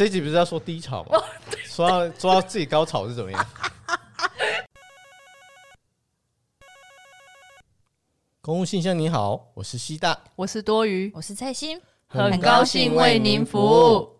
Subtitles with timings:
[0.00, 1.22] 这一集不是要说低潮吗？
[1.66, 3.44] 说到说到自己高潮是怎么样？
[8.40, 11.78] 公共信箱，你好，我是西大，我是多余，我是蔡心，
[12.08, 14.19] 很高兴为您服务。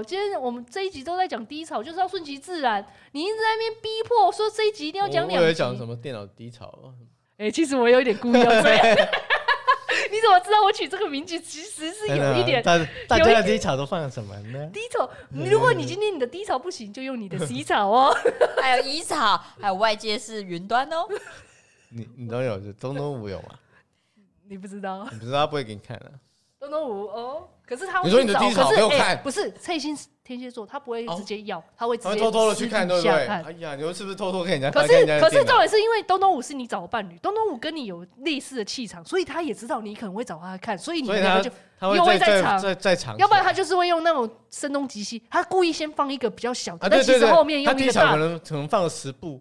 [0.00, 2.82] 我今天我们这一集都在讲低潮，就是要顺其自然。
[3.12, 5.36] 你一直在那边逼迫说这一集一定要讲两集。
[5.36, 6.94] 我以为讲什么电脑低潮
[7.36, 8.82] 哎、欸，其实我有一点故意要这样。
[10.10, 12.62] 你怎么知道我取这个名字其实是有一点？
[12.62, 14.70] 大大家的低潮都放了什么呢？
[14.72, 15.06] 低潮。
[15.28, 18.16] 如果你今天你的低潮不行，就用你的 C 草哦。
[18.56, 21.06] 还有 E 草，还有外界是云端哦。
[21.92, 23.50] 你你都有，东东五有吗？
[24.48, 25.06] 你不知道？
[25.12, 26.10] 你不知道他不会给你看的。
[26.58, 27.46] 东东五哦。
[27.70, 33.12] 可是他会，你说你的低潮给我看，不是蔡心天蝎座，他不会直接要，他会直接偷偷的去看，对不对？
[33.12, 34.70] 哎呀，你说是不是偷偷看人家？
[34.72, 49.40] 可是可是重点是因为东东五是你找的伴侣，东东五跟你有类似的气场，所以他也知道你可能会找他看，所以你两个就又会在场，在场，要不然他就是会用那种声东击西，他故意先放一个比较小的，但其实后面用一个大，可能可能放了十部。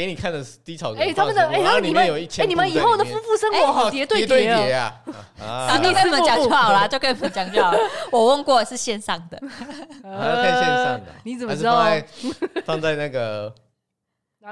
[0.00, 4.98] 给你看的低潮，哎，他们的哎，然后你们哎，你们以后的夫妇生活好叠对叠啊！
[5.38, 7.78] 啊，你跟你们讲就好了，就跟你们讲就好了。
[8.10, 9.38] 我问过是线上的，
[10.02, 11.84] 看线上的，你怎么知道？
[12.64, 13.54] 放在那个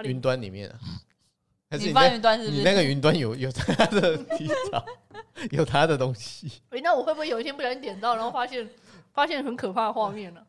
[0.04, 0.76] 云端里面啊？
[1.78, 2.58] 你放云端是不是？
[2.58, 4.84] 你那个云端有有他的低潮，
[5.50, 6.52] 有他的东西。
[6.68, 8.68] 哎，那我会不会有一天不小心点到，然后发现
[9.14, 10.40] 发现很可怕的画面呢？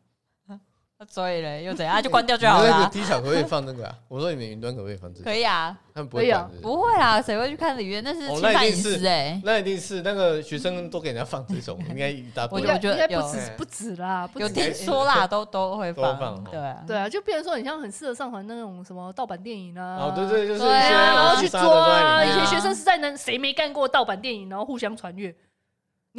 [1.08, 2.02] 所以嘞，又怎样？
[2.02, 2.68] 就 关掉就好了。
[2.68, 3.94] 那个低潮可不可以放那个啊？
[4.08, 5.24] 我说你们云端可不可以放这个？
[5.24, 6.50] 可以啊，他们不会管。
[6.60, 8.04] 不会啦，谁会去看里面？
[8.04, 9.40] 那是侵犯隐私哎。
[9.42, 12.60] 那一定是那个学生都给人家放这种，应该一大堆。
[12.60, 16.44] 我觉得应该不止不止啦，有听说啦，都都会放。
[16.44, 19.96] 对啊，对啊，就变成说你像很适合上传那种什么盗版电影啊。
[20.00, 22.24] 哦，对对，就是对啊，然后去抓啊。
[22.24, 25.34] 以前学生时代能，谁没干过盗版电影，然后互相传阅？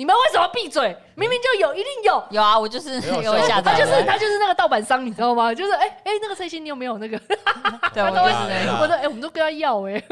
[0.02, 0.98] 你们为什么闭嘴？
[1.14, 2.24] 明明就有，一定有。
[2.32, 3.74] 有啊，我就是有 下载。
[3.74, 5.54] 他就是他就是那个盗版商，你知道吗？
[5.54, 7.16] 就是哎哎，那个蔡心，你有没有那个？
[7.94, 8.32] 对，我都会。
[8.82, 10.04] 我说哎，我们都跟他要哎。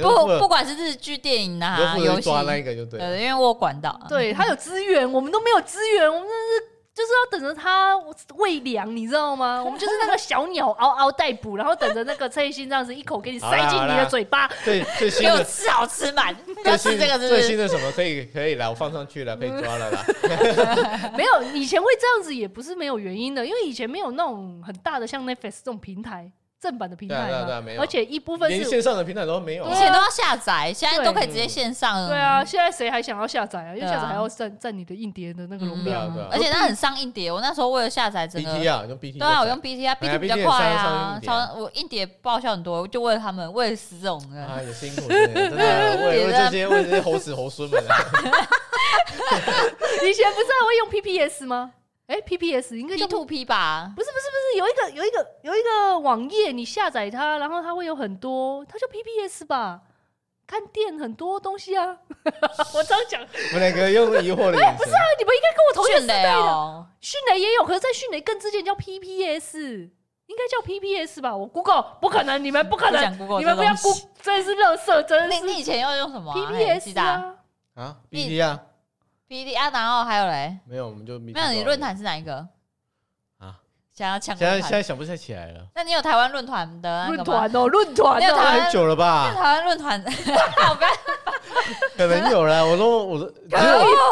[0.00, 3.00] 不，不管是日剧、电影啊，游戏，抓那个就对。
[3.00, 4.00] 对，因为我管到。
[4.08, 6.71] 对他有资源，我们都没有资源，我们是。
[6.94, 7.96] 就是要等着它
[8.36, 9.62] 喂粮，你知道吗？
[9.64, 14.46] 我们就是那个小鸟嗷嗷待哺，然后等着那个蔡心这样子一口给你塞进你的嘴巴。
[14.64, 17.90] 对最新的 吃好吃满，要吃这个是最新的什么？
[17.92, 20.04] 可以可以了，我放上去了，可以抓了啦。
[21.16, 26.30] 没有，以前会这样子也不是没有原因的，因为以前没有那种很大的像 Netflix 这种平台。
[26.62, 27.28] 正版的平台
[27.76, 32.06] 而且一部分是连线上的平台都没有，以前都要下载，现在都可以直接线上。
[32.06, 33.74] 对啊，现在谁还想要下载啊？
[33.74, 37.32] 因为下载还要占占你的硬碟的那个容量，而且它很伤硬碟。
[37.32, 45.56] 我那时候为了下载整个，BT 啊，用 BT，对啊，我用 BT 啊，BT 比较快啊，超我硬碟报销很多，就为了他们，为了死这种人，啊，也，辛苦，真的，
[46.06, 47.82] 为为这些为这些猴子猴孙们。
[50.04, 51.72] 以前不是还会用 PPS 吗？
[52.06, 53.92] 哎，PPS 应该叫 P2P 吧？
[53.96, 59.80] 不是不是不是，有一个有一个有一个网页，你下载它，然后它会有很多，它叫 PPS 吧？
[60.46, 61.96] 看店很多东西啊！
[62.74, 64.76] 我这样讲，我们两个用疑惑的眼神。
[64.76, 66.86] 不是啊，你们应该跟我同一时代的。
[67.00, 69.88] 迅雷也有，可是，在迅雷更之前叫 PPS，
[70.26, 71.34] 应该叫 PPS 吧？
[71.34, 75.46] 我 Google 不可能，你们不可能，你们不要 Google，真是垃圾，真是。
[75.46, 77.34] 你以前要用什么？PPS 啊？
[77.74, 78.60] 啊，BT 啊
[79.32, 80.58] ？P D 啊，然后还有嘞？
[80.68, 81.48] 没有，我们就没有。
[81.52, 82.46] 你论坛是哪一个
[83.38, 83.56] 啊？
[83.96, 84.36] 想要抢？
[84.36, 85.60] 现在现在想不起来了。
[85.74, 87.66] 那你有台湾论坛的论坛哦？
[87.66, 89.32] 论坛那台湾很久了吧？
[89.34, 90.04] 台湾论坛，
[90.58, 90.86] 好吧？
[91.96, 92.62] 可能有了。
[92.66, 93.26] 我说，我说，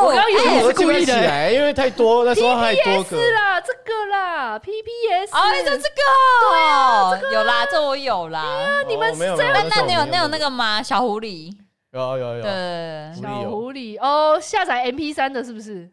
[0.01, 3.11] 我刚刚也是故意的，因为太多，那时候太多个。
[3.11, 4.91] 是啦，这个啦，P P
[5.27, 5.37] S。
[5.37, 6.01] 哦，你说这个？
[6.49, 8.43] 对啊，有啦，这我有啦。
[8.89, 9.37] 你们没有？
[9.37, 10.83] 那那你有那有那个吗？
[10.83, 11.55] 小狐狸。
[11.93, 13.99] 有有有，对，小狐狸。
[14.01, 15.91] 哦，下载 M P 三的是不是？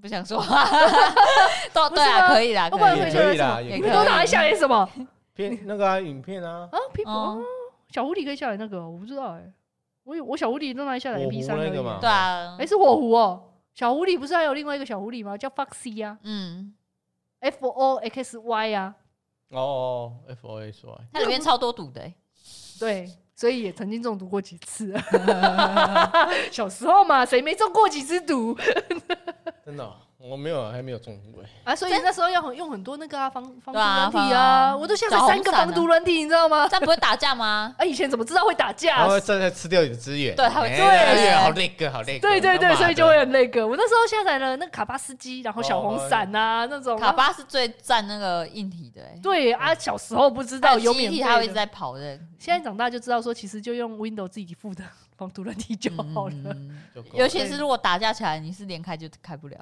[0.00, 0.40] 不想说，
[1.72, 3.36] 都对啊，可以啦，可以。
[3.36, 4.88] 啦，你都拿来下载什么？
[5.34, 7.42] 片 那个啊，影片啊，啊，片哦，
[7.90, 9.52] 小狐狸可以下载那个，我不知道哎，
[10.04, 15.36] 我有我小狐狸都拿来下载 M P 三那个嘛，对啊，哎，是火狐哦，小狐狸不是还有另外一个小狐狸吗？
[15.36, 16.74] 叫 Foxy 呀，嗯
[17.40, 18.94] ，F O X Y 呀，
[19.50, 22.12] 哦，F O X Y，它里面超多毒的，
[22.78, 23.10] 对。
[23.38, 24.92] 所以也曾经中毒过几次，
[26.50, 28.58] 小时候嘛，谁没中过几次毒？
[29.64, 36.66] 真的，我没有，还没有中过啊，所以那时候要用很多那个啊防防毒软体啊，我都下载三个防毒软体，你知道吗？
[36.66, 37.72] 这样不会打架吗？
[37.78, 38.96] 啊，以前怎么知道会打架？
[38.96, 43.66] 然后正在吃掉你的资源，对，还会对，好那个，好那个，对对对，所以就会很那个。
[43.66, 46.98] 我那时候下载了那个卡巴斯基，然后小红伞啊那种。
[46.98, 52.18] 卡巴是最占那个硬体的，对啊，小时候不知道有免费，它会一直在跑的。
[52.40, 54.82] 现在长大就知道说，其实就用 Windows 自己付的
[55.18, 56.56] 防毒软体就好了。
[57.12, 59.58] 尤其是如果打架起来，你是连开就开不了。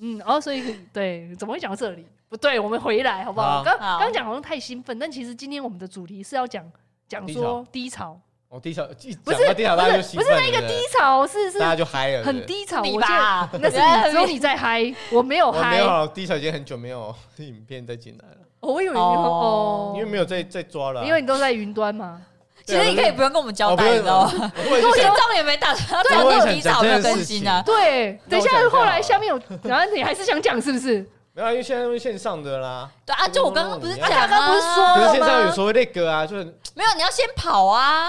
[0.00, 2.04] 嗯，哦，所以对，怎么会讲到这里？
[2.28, 3.62] 不对，我们回来好不好？
[3.62, 6.64] 刚刚讲好像太兴奋，但其实今天我们的主题是要讲
[7.06, 8.18] 讲说低潮。
[8.48, 8.86] 哦，低潮，
[9.24, 12.82] 不是低潮，不是不是那个低潮，是是大家就嗨了，很低潮。
[12.82, 15.72] 我吧，那是你 只有你在嗨，我没有嗨。
[15.72, 18.36] 没有低潮，已经很久没有 影片再进来了。
[18.60, 22.22] 我以为哦，因为没有在在抓了，因为你都在云端嘛。
[22.66, 24.52] 其实你可以不用跟我们交代，你知道吗？
[24.56, 27.62] 我现在也没打算， 对，没有提早没有更新啊。
[27.64, 31.06] 对，等一下后来下面有，然后你还是想讲是不是？
[31.34, 32.88] 没有，因为现在都是线上的啦。
[33.04, 36.44] 对啊，就我刚刚不是讲，刚刚不是说了吗线上有所谓那个啊，就是
[36.74, 38.08] 没有，你要先跑啊。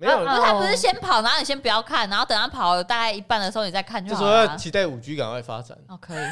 [0.00, 4.20] 没有，他不是先跑，然后你先不要看，然后等他跑大概一半的时候你再看就好。
[4.20, 5.76] 就说要期待五 G 赶快发展。
[5.88, 6.24] 哦，可以。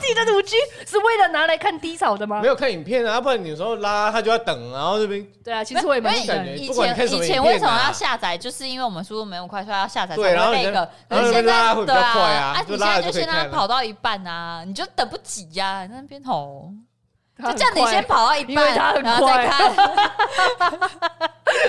[0.00, 0.54] 期待 五 G
[0.86, 2.42] 是为了拿来看低潮的吗？
[2.42, 5.26] 没有看影片啊，不然你有时候拉他就要等，然后这边。
[5.42, 6.56] 对啊，其实我也没感觉。
[6.56, 8.36] 以前以前为什么要下载？
[8.36, 10.14] 就是因为我们速度没那么快，所以要下载。
[10.14, 16.70] 对，然后那个，然后现在对啊，啊，你现在就先让他跑到一半啊，你就等不及呀，那边吼。
[17.38, 19.70] 就叫你先跑到一半，然后再看。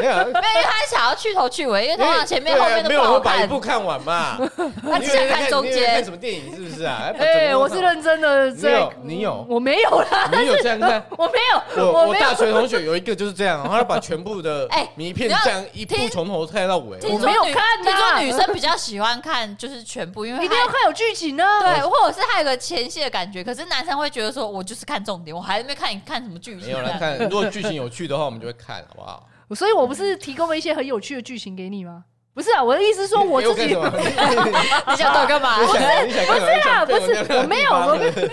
[0.01, 3.37] 没有，因为他想要去头去尾，因为通常前面后面都不好看。
[3.37, 4.37] 把一部看完嘛，
[4.83, 5.93] 他只想看中间。
[5.93, 7.11] 看什么电影是不是啊？
[7.17, 8.49] 哎，我是认真的。
[8.49, 8.93] 你有？
[9.03, 9.45] 你有？
[9.49, 10.29] 我没有啦。
[10.31, 11.03] 你有这样看？
[11.17, 11.91] 我没有。
[11.91, 16.97] 我我大学同学有一个就是这样，他把全部的 迷片这样一部从头看到尾。
[17.09, 17.81] 我没有看。
[17.83, 21.43] 听说女生比较喜欢看就是全部，因为一定要看有剧情呢。
[21.61, 23.43] 对，或者是他有个前戏的感觉。
[23.43, 25.56] 可是男生会觉得说，我就是看重点，我还。
[25.57, 26.68] 还没看你看什么剧情？
[26.68, 27.18] 没有来看。
[27.18, 29.27] 如果剧情有趣的话，我们就会看，好不好？
[29.56, 32.04] 所以我不是提供了一些很有趣的剧情给你吗？
[32.33, 33.74] 不是啊，我的意思是说我自己。
[33.74, 35.57] 你想到干嘛？
[35.57, 35.80] 不是，
[36.27, 38.30] 不是啊，不是，我没有，我没有。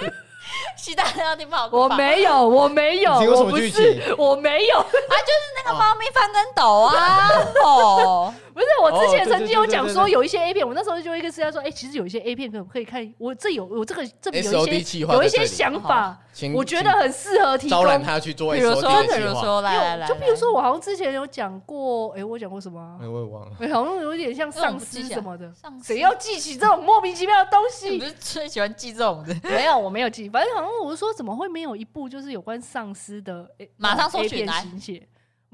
[0.76, 1.68] 其他人要听不好。
[1.72, 4.78] 我没有，我没有，我不是，我没有。
[4.78, 7.30] 啊就是那个猫咪翻跟斗啊！
[7.64, 8.34] 哦。
[8.54, 13.12] 不是，我之前曾经有讲说有一些 A 片，我那时候就一个私下说，哎，其实有一些 A 片可不可以看？
[13.18, 16.16] 我这有我这个这边有一些有一些想法，
[16.54, 17.70] 我觉得很适合提供。
[17.70, 22.98] 招揽他去做，比如说，比如说，来来来，就比如说，我好像之前有讲过，哎，我讲过什么？
[23.02, 23.56] 哎我也忘了。
[23.58, 25.52] 哎好像有点像丧尸什么的，
[25.82, 27.90] 谁要记起这种莫名其妙的东西？
[27.90, 29.34] 你不是最喜欢记这种的？
[29.42, 33.50] 没有，我没有记，反正好像我是说，怎么会没有一部就是有关丧尸的？
[33.58, 34.64] 哎，马上搜取来。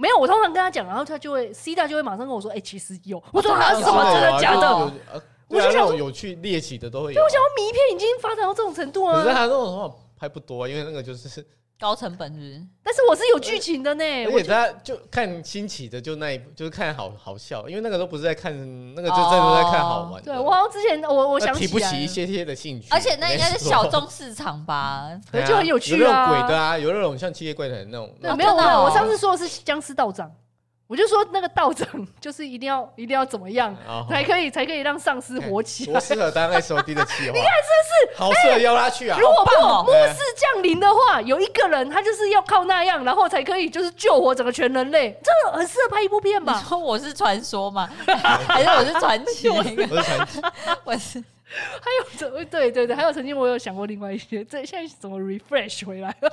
[0.00, 3.22] 没有，我通常跟他讲，然后他就会 C 大就会马上跟我说，哎，其实有。
[3.32, 4.92] 我说啊什么真的假的？
[5.48, 7.14] 我就想有趣猎奇的都会有。
[7.14, 9.22] 就我想要迷片已经发展到这种程度啊。
[9.22, 11.44] 可是他这种话拍不多，因为那个就是。
[11.80, 14.04] 高成本是，但是我是有剧情的呢。
[14.26, 18.52] 而且大家就看新奇的，就那一部，就是看好好笑，因为那个都不是在看，
[18.94, 20.22] 那个就真的在看好玩。
[20.22, 25.08] 对，我好像之前我我想提不起一些些的兴趣，而且那应该是小众市场吧，
[25.48, 25.96] 就很有趣啊。
[25.96, 28.14] 有那种鬼的啊，有那种像七夜怪谈那种。
[28.20, 30.30] 没有没有，我上次说的是僵尸道长。
[30.90, 31.86] 我就说那个道长
[32.20, 33.72] 就是一定要一定要怎么样
[34.08, 37.32] 才可以才可以让丧尸活起来，多适合当 S O D 的企划。
[37.38, 38.18] 你看是不是？
[38.18, 39.16] 好适合邀他去啊！
[39.20, 46.58] 如果末末世降临的话，有一个人他就是要靠那样，然后才可以就是救活整个全人类，这个很适合拍一部片吧？
[46.60, 47.88] 你说我是传说吗？
[48.48, 49.48] 还是我是传奇？
[49.48, 50.40] 我是传奇。
[50.82, 51.22] 我是。
[51.52, 52.44] 还有怎么？
[52.46, 56.32] 对对对，还有曾经我有想过另外一些，这现在怎么 refresh 回来了？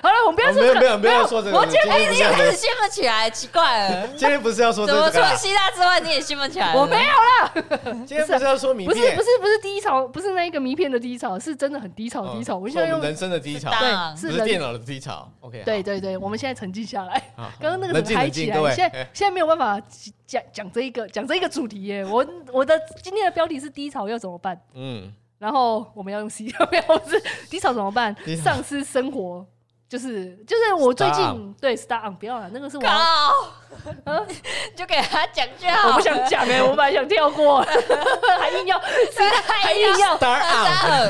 [0.00, 1.58] 好了，我们不要说这个，没有没有说这个。
[1.58, 4.06] 我今天你也开始兴奋起来，奇怪了。
[4.16, 6.72] 今天不是要说这么除了希腊之外，你也兴奋起来？
[6.74, 7.82] 我没有了。
[8.06, 8.96] 今天不是要说名片？
[8.96, 12.56] 不是不是不是低潮，不是那一个迷片的低潮，是真的很低潮低潮。
[12.56, 15.28] 我现在用人生的低潮，对，是电脑的低潮。
[15.40, 17.20] OK，对对对，我们现在沉静下来。
[17.60, 19.80] 刚刚那个很嗨起来，现在现在没有办法
[20.26, 22.04] 讲讲这一个讲这一个主题耶。
[22.04, 24.58] 我我的今天的标题是低潮要怎么办？
[24.74, 25.12] 嗯。
[25.38, 28.14] 然后我们要用 C， 不要是低潮怎么办？
[28.44, 29.44] 丧失生活
[29.92, 32.82] 就是就是我最近对 Star on 不要了，那个是我，
[34.74, 35.88] 就给他讲就好。
[35.88, 37.60] 我不想讲哎，我本来想跳过，
[38.40, 40.40] 还硬要，还硬要 Star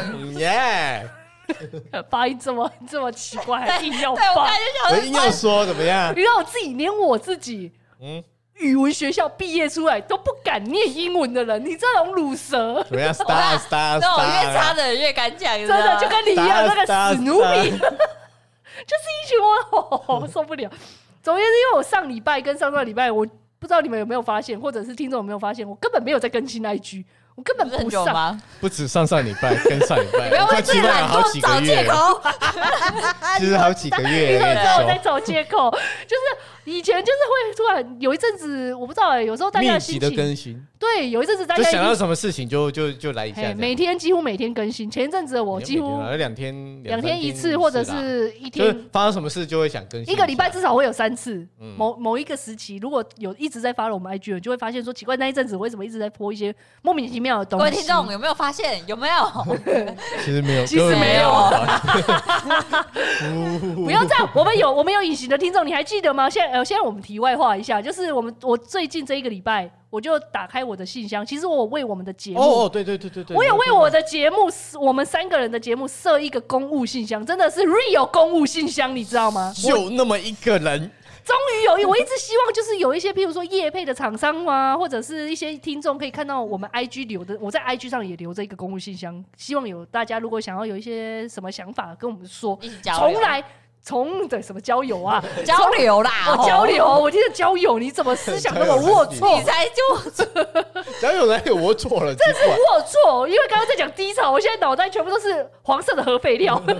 [0.02, 1.08] on，耶！
[2.10, 4.34] 发音这么这么奇怪，还硬要发，
[4.90, 6.12] 我硬要说怎么样？
[6.16, 7.70] 你让我自己连我自己，
[8.00, 8.24] 嗯。
[8.56, 17.92] 语文学校毕业出来都不敢念英文的人，你这种鲁蛇，怎么样？Star Star，那种越差的人越敢讲，真的就跟你一样，那个死奴婢，就是
[18.86, 19.38] 就是一群
[20.20, 20.70] 我受不了。
[21.22, 23.26] 总之，因为我上礼拜跟上上礼拜，我
[23.58, 32.22] 不知道你们有没有发现，或者是听众有没有发现，我根本没有在更新 IG，我根本不上，不止上上礼拜跟上礼拜，不要为自己懒惰找借口，
[33.38, 35.70] 其实好几个月，你知道我在找借口，
[36.06, 36.22] 就是。
[36.64, 40.08] 以前就是会突然有一阵子，我不知道哎、欸，有时候大家的心情。
[40.08, 44.88] 的更新，对，有一阵子大家想到什么事情就就就来一下，每天几乎每天更新。
[44.88, 48.72] 前一阵子我几乎两天两天一次，或者是一天。
[48.92, 50.14] 发生什么事就会想更新。
[50.14, 51.44] 一个礼拜至少会有三次。
[51.58, 57.64] 嗯、某某一个时期，如果有一直在发了我们 IG，就会发现说奇怪，那一阵子为什么一直在播一些莫名其妙的东西？
[57.64, 58.82] 各位听众有没有发现？
[58.86, 59.46] 有没有？
[60.24, 61.50] 其实没有， 其实没有。
[63.84, 66.30] 不要这样，我们有我们有隐形的听众，你还记得吗？
[66.30, 67.32] 现在呃，现在我们题外。
[67.32, 71.24] 话一下，就是我们我最近这一个礼拜，我就打开我的信箱。
[71.24, 74.36] 其实我为我们的节目，哦，对对对对对，我有为我的节目，
[74.80, 79.52] 我们三个人的节目设一个公务信箱，真的是 real 公务信箱，你知道吗？
[79.56, 80.90] 就那么一个人，
[81.24, 93.42] 终于有一，我一直希望就是有一些，譬如说业配的厂商啊，或者是一些听众可以看到我们 IG 留的，我在 IG 上也留着一个公务信箱，希望有大家如果想要有一些什么想法跟我们说，从来。
[93.82, 95.22] 从的什么交友啊？
[95.44, 96.10] 交流啦！
[96.28, 96.86] 哦，交流！
[96.86, 99.36] 我听着交友，你怎么思想那么龌龊？
[99.38, 100.24] 你才就
[101.00, 102.14] 交友哪有龌龊了？
[102.14, 106.62] 这是龌龊，因为刚刚在讲低潮，我现在脑袋全部都是黄色的核废料。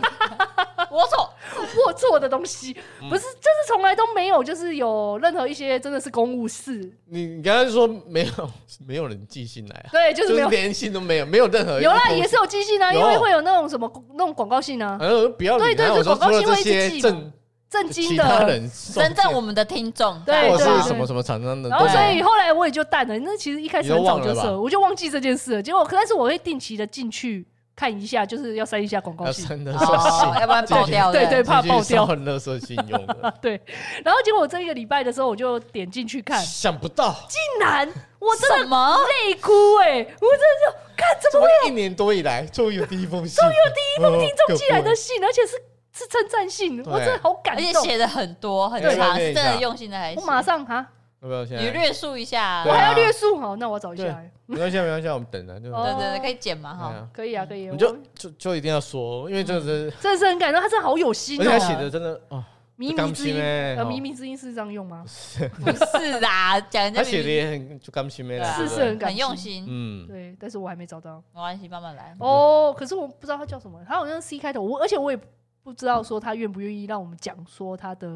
[0.92, 1.28] 龌龊，
[1.74, 2.74] 龌龊的东西，
[3.08, 6.92] 不是，就是从来都没有，就是有任何一些真的是公务事。
[7.06, 8.50] 你你刚才说没有，
[8.86, 9.88] 没有人寄信来啊？
[9.90, 14.98] 对，就是没有连信都没有，没有任何有啦，也是有寄信啊，因为会有那种什么那种广告信啊。
[15.00, 16.91] 嗯，不要对对对，广告信会一直。
[17.00, 17.32] 正
[17.70, 18.60] 正经的，
[18.94, 23.18] 真正我们的听众，对，或者是什么什么厂商的，然后所以后来我也就淡了。
[23.20, 25.62] 那其实一开始很早就设，我就忘记这件事了。
[25.62, 31.10] 结果，但是我会定期的进去看一下，就是要删一下广告 信，要不然爆掉。
[31.10, 32.04] 对对，怕爆掉。
[32.04, 33.34] 很垃圾信用的。
[33.40, 33.58] 对，
[34.04, 39.50] 然后结果我这一个礼拜的时候，我就点进去看，想不到，竟然我真的泪哭
[39.82, 39.96] 哎！
[39.96, 45.56] 我真的就看怎么会有一年多以来终于有第一封信，终于有第一封听众寄来的信，而且是。
[45.92, 50.20] 是称赞信，我真的好感动，而且写的很多很长，是真的用心的来写。
[50.20, 50.86] 我马上哈，
[51.20, 51.58] 要不要先？
[51.58, 54.04] 你略述一下，我还要略述好，那我找一下。
[54.46, 55.60] 没关系，没关系，我们等着。
[55.60, 57.08] 对对对，可以剪嘛哈？
[57.12, 57.68] 可以啊，可以。
[57.68, 61.44] 你就就就一定要说，因为这是真的是很感动，他真的好有心哦。
[61.46, 62.42] 而且写的真的哦，
[62.78, 65.04] 靡靡之音，呃，靡靡之音是这样用吗？
[65.62, 72.16] 不是啦，讲人家写的也很就甘心没是是很很用心，嗯，对，但是我还没找到，没关系，慢慢来。
[72.18, 75.18] 哦，可是我不知道他叫什么，他好像是 C 开头，我而且我也。
[75.62, 78.08] 不知道说他愿不愿意让我们讲说他的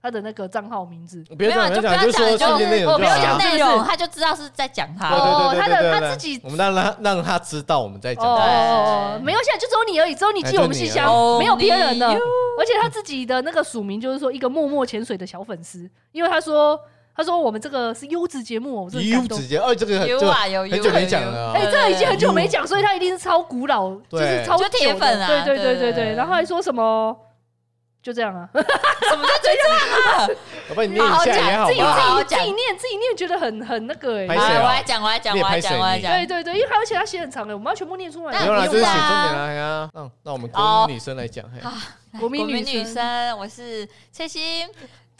[0.00, 5.08] 他的那个账号名字，没有就不要讲，就说就内容，不要讲内容，他就知道是在讲他。
[5.14, 8.24] 哦，他的他自己，我们让他让他知道我们在讲。
[8.24, 11.06] 哦，没有，现在就只有你而已，只有你寄我们信箱，
[11.38, 12.06] 没有别人的。
[12.08, 16.78] 而且他自己的那个署名就是说一个默默潜水的小粉丝，因为他说。
[17.14, 26.14] 他说：“我们这个是优质节目，优质节目，哦，这个有啊有，很久没讲了，哎，这个已经很久没讲，所以他一定是超古老，就是超铁粉啊，对对对对对。
[26.14, 27.14] 然后还说什么，
[28.02, 29.78] 就这样啊， 什么叫就这样
[30.16, 30.28] 啊？
[30.70, 34.26] 我帮你念一下也好，自己自己自己念自己念，觉得很很那个哎。
[34.28, 36.12] 我来讲，我来讲，我来讲，我来讲。
[36.12, 38.40] 对对对，因为而且他写很长的，我们要全部念出来。
[38.40, 39.90] 没有啦，就是写重点啦。
[39.92, 41.44] 那那我们国民女生来讲，
[42.18, 44.66] 国民女女生，我是翠心。”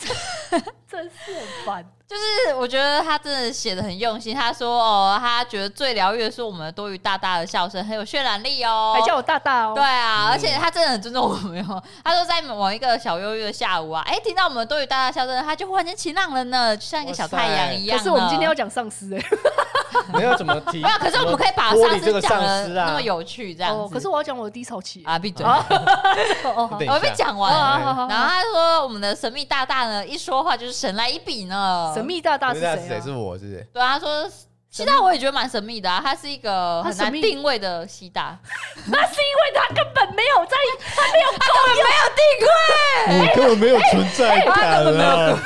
[0.91, 4.35] 真是很烦，就是我觉得他真的写的很用心。
[4.37, 11.83] 他说：“哦，他觉得最疗愈的是我们多于大大的笑声，很有渲染力哦，还叫我大大哦。”对啊，而且他真的很尊重我们哟。
[12.05, 17.97] 他说在某一个小忧郁的下午啊，哎，听到我们多于大大笑声，他就忽然间晴朗了呢，就像一个小太阳一样。
[17.97, 19.25] 可是我们今天要讲丧尸哎，
[20.13, 20.81] 没有怎么提？
[20.85, 23.95] 没有，可是我们可以把丧尸讲的那么有趣这样子。
[23.95, 25.47] 可是我要讲我的低潮期啊，闭嘴！
[25.47, 28.07] 我被讲完了。
[28.11, 31.93] 然后他说我们的神秘大大呢，一说话就是神来一笔呢。
[31.95, 33.01] 神秘大大是谁？
[33.01, 33.67] 是我是谁？
[33.73, 34.31] 对啊，他说
[34.73, 38.35] 西大我也觉得蛮神秘的啊，他是一个很难定位的西大。
[38.91, 40.57] 那是因为他根本没有在，
[40.97, 45.39] 他没有，他根本没有定位， 你根本没有存在感啊。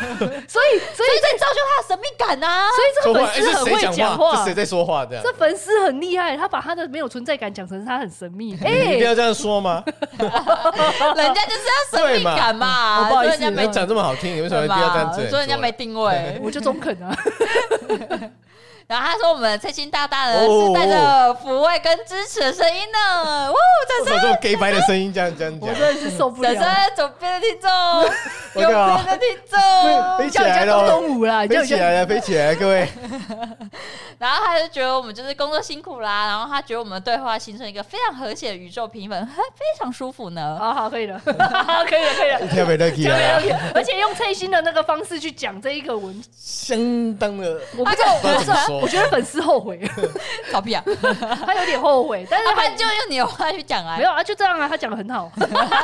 [0.47, 2.69] 所以，所以在造就他的神秘感啊。
[2.71, 5.05] 所以这个粉丝很会讲话，是谁在说话？
[5.05, 8.57] 这样，这粉丝很厉害，他把他的没有存在感讲成他很神秘。
[8.65, 9.83] 哎，你一定要这样说吗？
[9.91, 13.09] 人家就是要神秘感嘛。
[13.09, 15.29] 不好意思，你讲这么好听，你为什么一定要这样子？
[15.29, 17.13] 说人家没定位，我就中肯啊。
[18.87, 23.51] 然后他说：“我们翠心大大呢是带着抚慰跟支持的声音呢。
[23.51, 23.57] ”哇，
[23.89, 24.21] 掌声！
[24.23, 26.55] 这种 gay 白的声音这样这样讲，我真的是受不了。
[26.55, 27.69] 掌声，左边的听众，
[28.63, 32.89] 右边的听众，飞起来了，东舞啦，飞起来了，飞起来了，各位。
[34.19, 40.57] 然后他就觉得我们就是工作辛苦啦，然后他觉得我们的对话形成一个非常和谐的宇宙平衡，非常舒服呢。
[40.59, 43.19] 好好，可以了，可以了，可以了，特别乐意啊！
[43.75, 46.79] 而且用翠心的那个方式去讲这一个文，相
[47.17, 49.81] 当的，我不知道，我不知道，我觉得粉丝后悔，
[50.53, 50.83] 搞屁啊！
[51.45, 55.31] 他有点后悔，但是他就用你的话去讲啊，没有啊，就这样啊，他讲的很好，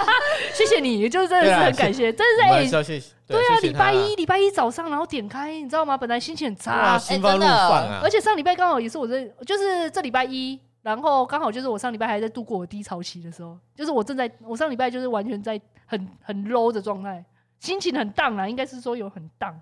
[0.54, 3.02] 谢谢你，就是真的是很感谢，真的是哎。
[3.24, 5.96] 对啊，礼拜一礼拜一早上，然后点开，你知道吗？
[5.96, 7.48] 本来心情很差，心花怒放
[7.88, 8.00] 啊！
[8.02, 17.24] 而且上礼拜刚好也是我这，就是这礼拜一，然后刚好就是我上礼拜还在度过我低潮期的时候，就是我正在，我上礼拜就是完全在很很 low 的状态，
[17.58, 19.54] 心情很 down 啊，应该是说有很 down，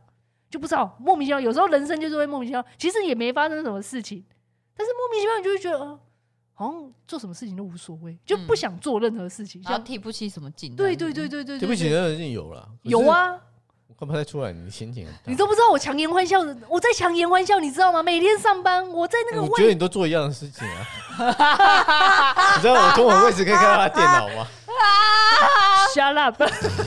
[0.50, 4.24] 就不知道莫名其妙，有时候人生就是会莫名其妙，其实也没发生什么事情，
[4.76, 5.98] 但是莫名其妙你就会觉得，呃，
[6.52, 10.74] 好像做什么事情都无所谓，就不想做任何事情，像提不起什么劲。
[10.74, 13.38] 对对对对对，提不起任何劲有了，有啊。
[13.86, 15.14] 我看不太出来，你心情很。
[15.26, 18.02] 你都不知道我强颜欢笑，我在强颜欢笑，你知道吗？
[18.02, 19.42] 每天上班，我在那个。
[19.42, 20.86] 我觉得你都做一样的事情啊。
[22.56, 24.46] 你知道我从我位置可以看到他电脑吗？
[25.94, 26.42] Shut up！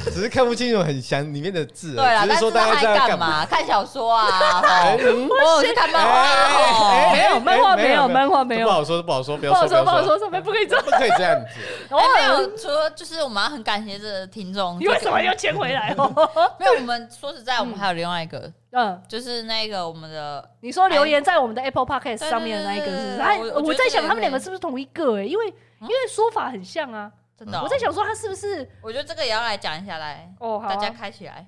[0.05, 3.45] 只是看不清楚很详里面的字，对啊，只是说大家在干嘛？
[3.45, 11.47] 看小说啊，我去看漫画，没有漫画，没有漫画，没有，不好说，不好说，不好说，不好说，上面不可以这样，不可以这样子。
[11.89, 14.79] 我没有说，就是我们要很感谢这个听众。
[14.79, 15.93] 你为什么要签回来？
[16.57, 23.19] 没有，我们说实在，我们还有另外一个，嗯，就是那个我们的，你说留言在我们的 Apple Podcast 上面的那一个是？
[23.19, 25.17] 哎，我在想他们两个是不是同一个？
[25.17, 25.47] 哎，因为
[25.81, 27.12] 因为说法很像啊。
[27.37, 28.69] 真的，我在想说他是不是？
[28.81, 31.47] 我觉得这个也要来讲一下来哦，大家开起来。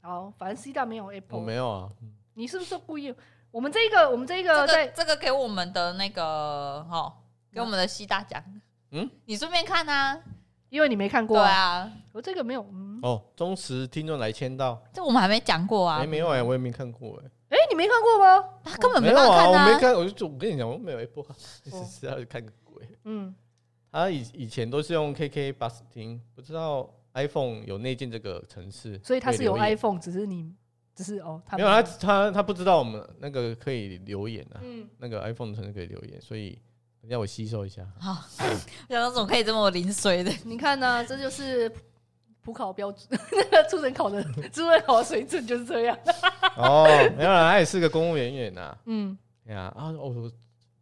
[0.00, 1.88] 好，反正 C 大没有 Apple，我没有啊。
[2.34, 3.14] 你是不是故意？
[3.50, 7.12] 我们这个，我们这个，在这个给我们的那个哈，
[7.52, 8.42] 给我们的西大讲。
[8.92, 10.18] 嗯，你顺便看啊，
[10.70, 11.36] 因为你没看过。
[11.36, 12.64] 对啊，我这个没有。
[13.02, 16.02] 哦，忠实听众来签到，这我们还没讲过啊。
[16.04, 17.30] 没有哎，我也没看过哎。
[17.50, 18.48] 哎，你没看过吗？
[18.64, 19.66] 他根本没办法看啊。
[19.66, 21.24] 我没看，我就我跟你讲，我没有 Apple，
[21.64, 22.88] 你是要看个鬼。
[23.04, 23.34] 嗯。
[23.92, 30.54] 他以以前都是用 KK Bus 听，不知道 iPhone 有内建这个程式，所以他是有 iPhone，只是你
[30.94, 36.58] 只是哦，他没有他他他不知道我们那个可以留言啊，嗯，那个 iPhone 程式可以留言，所以
[37.08, 37.84] 让我吸收一下。
[37.98, 38.14] 好，
[38.88, 40.30] 想到怎么可以这么零碎的？
[40.44, 41.04] 你看呢？
[41.04, 41.70] 这就是
[42.42, 45.98] 普考标准，那个初审考的 初审考的水准就是这样。
[46.56, 46.84] 哦，
[47.16, 48.76] 没有啦，他也是个公务人员呐。
[48.84, 50.30] 嗯，对啊啊哦，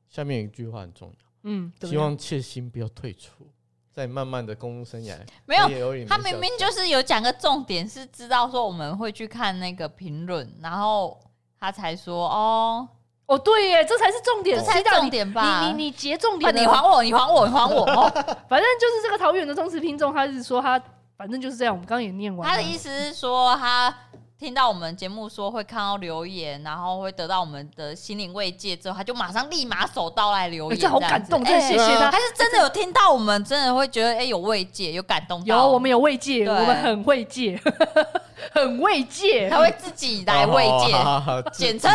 [0.09, 1.28] 下面一句话很重要。
[1.51, 3.49] 嗯，希望切心不要退出，
[3.91, 5.17] 再慢慢的公务生涯。
[5.47, 11.19] 没有，他明明就是有讲个重点，是知道说我们会去看那个评论，然后
[11.59, 12.87] 他才说哦
[13.25, 15.63] 哦，对耶，这才是重点，这才是重点吧？
[15.63, 17.87] 你你你截重点，你还我，你还我，你还我，
[18.47, 20.79] 反正就是这个桃园的忠实听众，他是说他
[21.17, 21.75] 反正就是这样。
[21.75, 23.95] 我们刚刚也念完，他的意思是说他。
[24.39, 32.09] 听到我们节目说会看到留言，然后会得到我们的心灵慰藉之后，他就马上立马手刀来留言，这好感动，真谢谢他。
[32.09, 35.45] 他是真的有听到我们，真的会觉得哎有慰藉，有感动。
[35.45, 37.61] 有，我们有慰藉，我们很慰藉，
[38.55, 40.95] 很慰藉，他会自己来慰藉，
[41.53, 41.91] 简称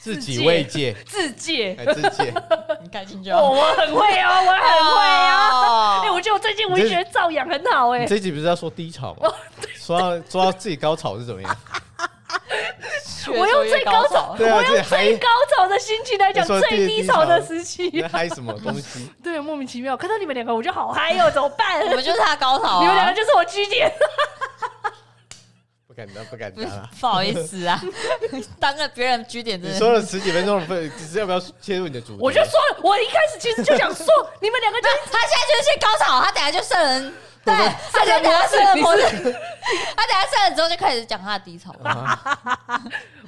[0.00, 2.32] 自己慰藉， 自戒，自戒，
[2.82, 3.50] 你开心就好。
[3.50, 4.60] 我很会哦，我很
[4.96, 6.00] 会哦。
[6.04, 8.06] 哎，我觉得我最近文学造诣很好哎。
[8.06, 9.30] 这集不是要说低潮吗？
[9.76, 11.56] 说到说到自己高潮是怎么样？
[13.28, 18.02] 我用最高潮，我用最高潮的心情来讲最低潮的时期。
[18.10, 19.10] 嗨什么东西？
[19.22, 21.30] 对，莫名其妙看到你们两个，我就好嗨哟！
[21.30, 21.80] 怎么办？
[21.82, 23.92] 我们就是他高潮，你们两个就是我句点。
[26.06, 26.90] 不敢当，不敢当啊！
[27.00, 27.80] 不好意思啊，
[28.58, 29.78] 当个别人据点真的。
[29.78, 30.66] 说了十几分钟了，
[30.98, 32.18] 只是要不要切入你的主题？
[32.20, 34.06] 我就说了，我一开始其实就想说，
[34.40, 37.12] 你们两个就 他现在就是先高潮，他等下就剩人。
[37.44, 37.54] 对，
[37.92, 39.02] 他等下睡了模式，
[39.96, 41.74] 他等下睡了之后就开始讲他的低潮。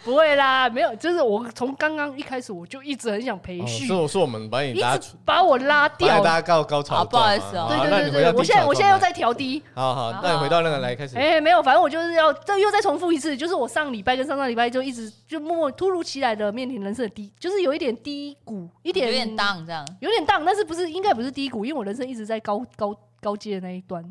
[0.04, 3.86] 不会啦，没有，就是我从刚刚一开始我就一直很想培训。
[3.86, 7.04] 所以我说我们把你拉，把我拉掉，大家高高潮。
[7.04, 9.62] 不好意思哦，对对对对，我现在我现在又在调低。
[9.74, 11.16] 好好，那你回到那个来开始。
[11.16, 24.04] 哎，没有，反正我就是要这又再重复一次，就是我上礼拜跟上上礼拜就一直就默默突如其来的面临人生的低，就是有一点低谷，一点有点荡这样，有点荡，但是不是应该不是低谷，因为我人生一直在高高高阶的那一端。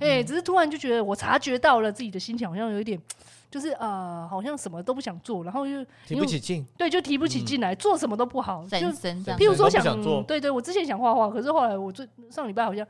[0.00, 3.00] 哎，只是突然就觉得我察觉到了自己的心情好像有一点，
[3.50, 9.82] 就是呃，好像什么都不想做，然后又提不起劲，对，就提不起劲来，做什么都不好，就譬如说想，
[10.24, 12.86] 对对，我之前想画画，可是后来我最上礼拜好像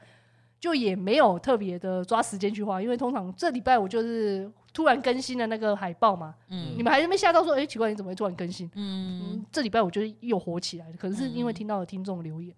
[0.60, 8.70] 就也没有特别的抓时间去画，因为通常这礼拜我就是突然更新了那个海报嘛，嗯，你们还是没吓到说，哎，奇怪，你怎么会突然更新？
[8.74, 12.54] 嗯，这礼拜我就又火起来了，可能是因为听到了听众留言。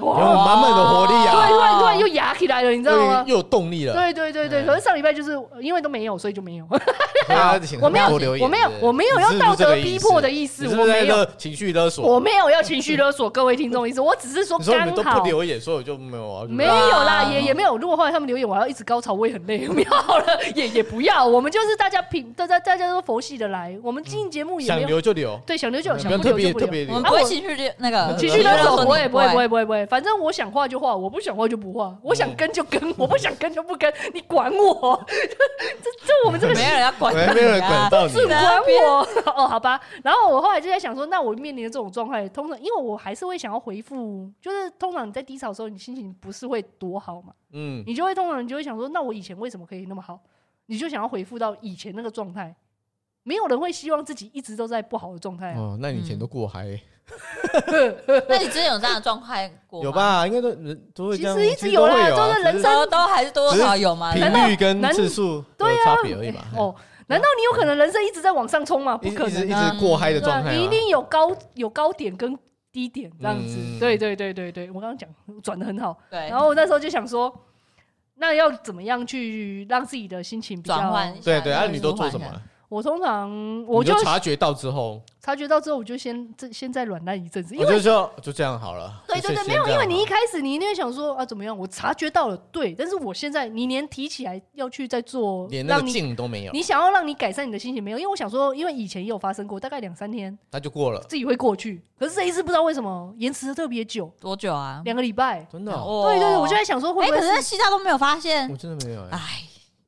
[0.00, 1.32] 哇，有满满的活力啊！
[1.32, 3.24] 对，突然突然又压起来了，你知道吗？
[3.26, 3.92] 又有动力了。
[3.94, 6.66] 对对对对，可是上礼拜就是因为都没有，所以就没有。
[7.80, 8.06] 我没有，
[8.40, 17.76] 我没有，我没有要道德逼迫的意思，我没有情绪勒索，我没有要情绪勒索 各位听众意思，我只是说刚好留言，所以我就没有啊，没有啦，也也没有。
[17.78, 20.24] 如果后来他们留言，我要一直高潮，我也很累，不要了，
[20.56, 21.24] 也也不要。
[21.24, 26.88] 我们就是大家平，大家大家都佛系的来，我们经营节目也想留就留，对，想留就留，想不留就不留。
[26.88, 34.96] 我们不会情绪那个情绪勒索，不会不会不会不会不会，反正我想画就画，我不想画就不画，我想跟就跟，我不想跟就不跟， 你管我？
[35.08, 39.48] 这这我们这个 没有人要管，没有人管到你，是管我哦？
[39.48, 39.80] 好吧。
[40.04, 47.32] 然后我后来就在想说，那我面临的这种状态，通常因为我还是会想要回复，就是通常你在低潮的时候，你心情不是会多好嘛？
[47.52, 50.20] 嗯，你就会通常你就会想说，那我以前为什么可以那么好？
[50.66, 52.54] 你就想要回复到以前那个状态。
[53.22, 55.76] 没有人会希望自己一直都在不好的状态哦。
[55.78, 56.80] 那你以前都过嗨？
[58.28, 59.82] 那你之前有这样的状态过？
[59.82, 60.26] 有吧？
[60.26, 61.36] 应该都人都会这样。
[61.36, 64.12] 其实一直有啦，就是人生都还是多少有嘛？
[64.12, 66.40] 频率跟次数对差别而已嘛。
[66.56, 66.74] 哦，
[67.06, 68.96] 难道你有可能人生一直在往上冲吗？
[68.96, 70.54] 不可能，一直过嗨的状态。
[70.54, 72.38] 你一定有高有高点跟
[72.72, 73.56] 低点这样子。
[73.80, 75.08] 对对对对对，我刚刚讲
[75.42, 75.96] 转的很好。
[76.10, 76.28] 对。
[76.28, 77.34] 然后我那时候就想说，
[78.16, 81.12] 那要怎么样去让自己的心情转换？
[81.24, 82.26] 对对，那你都做什么？
[82.70, 89.02] 我通常我就察觉到之后，察觉到之后我就先这先再软烂一阵子，因为就说就这样好了。
[89.08, 91.56] 对对对，没有，因为你一开始你一定会想说啊怎么样？
[91.56, 96.52] 我察觉到了，对，但是我现在你连提起来要去再做，连那个劲都没有。
[96.52, 97.98] 你想要让你改善你的心情没有？
[97.98, 101.82] 因为我想说，因为以前也有发生过，大概两三天，那就过了，自己会过去。
[101.98, 104.80] 可是这一次不知道为什么延迟的特别久，多久啊？
[104.84, 105.72] 两个礼拜，真的？
[105.72, 107.18] 对对对，我就在想说会不会？
[107.18, 109.18] 可是西大都没有发现，我真的没有哎。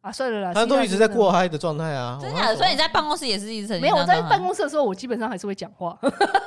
[0.03, 2.57] 啊，算了啦，他都一直在过嗨的状态啊，真的。
[2.57, 3.95] 所以你在办公室也是一直没有。
[3.95, 5.97] 我在办公室的时候，我基本上还是会讲话。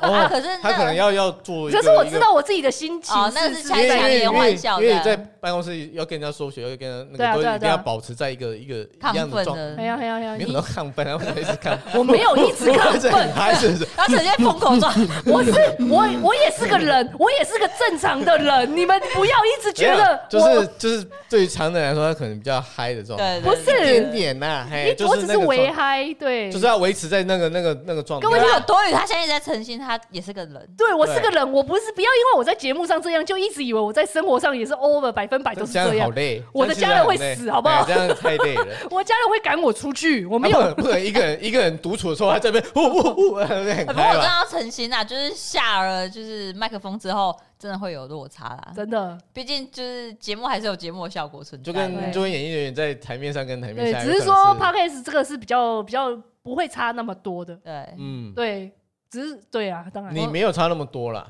[0.01, 1.71] 啊，可是他可能要要做。
[1.71, 3.15] 可是我知道我自己的心情。
[3.15, 4.83] 哦，那是强颜欢笑的。
[4.83, 9.63] 因为在办公室要跟人家说学，要跟人那个都一定要保持在一个一个一样的状态。
[9.77, 10.35] 哎呀哎呀哎呀！
[10.37, 11.77] 没有亢奋，我一直亢。
[11.97, 14.93] 我没有一直亢奋，还是他直接疯狂状。
[15.25, 15.51] 我是
[15.89, 18.75] 我，我也是个人，我也是个正常的人。
[18.75, 23.44] 你们不要一直觉得，就是就是对于常人来说，他可能比较嗨的状态。
[23.45, 24.11] 不是。
[24.11, 28.27] 点呐，嘿，我只是微嗨，对，就是要维持在那个那个那个状态。
[28.27, 30.69] 各位有多余，他现在在诚心，他也是个人。
[30.77, 36.07] 对，我是个人，我不是不要因为我在节目上这样，就一直以为我在生活上也是 over 百分百都是这样。
[36.07, 37.85] 好累，我的家人会死，好不好？
[37.85, 38.65] 这样太累了。
[38.89, 47.35] 我家人会赶我出去，我没有不能一个人 一个人独处的时候他在这边呼呼呼，不过我真的要诚心啊，就是下了就是麦克风之后。
[47.65, 58.71] 真的会有落差啦，真的，毕竟就是节目还是有节目的效果存在，就跟就跟演艺人员在台面上跟台面下，只是说 Podcast 这个是比较比较不会差那么多的，对，嗯，对，
[59.09, 60.13] 只是对啊，当然。
[60.13, 61.27] 你没有差那么多啦。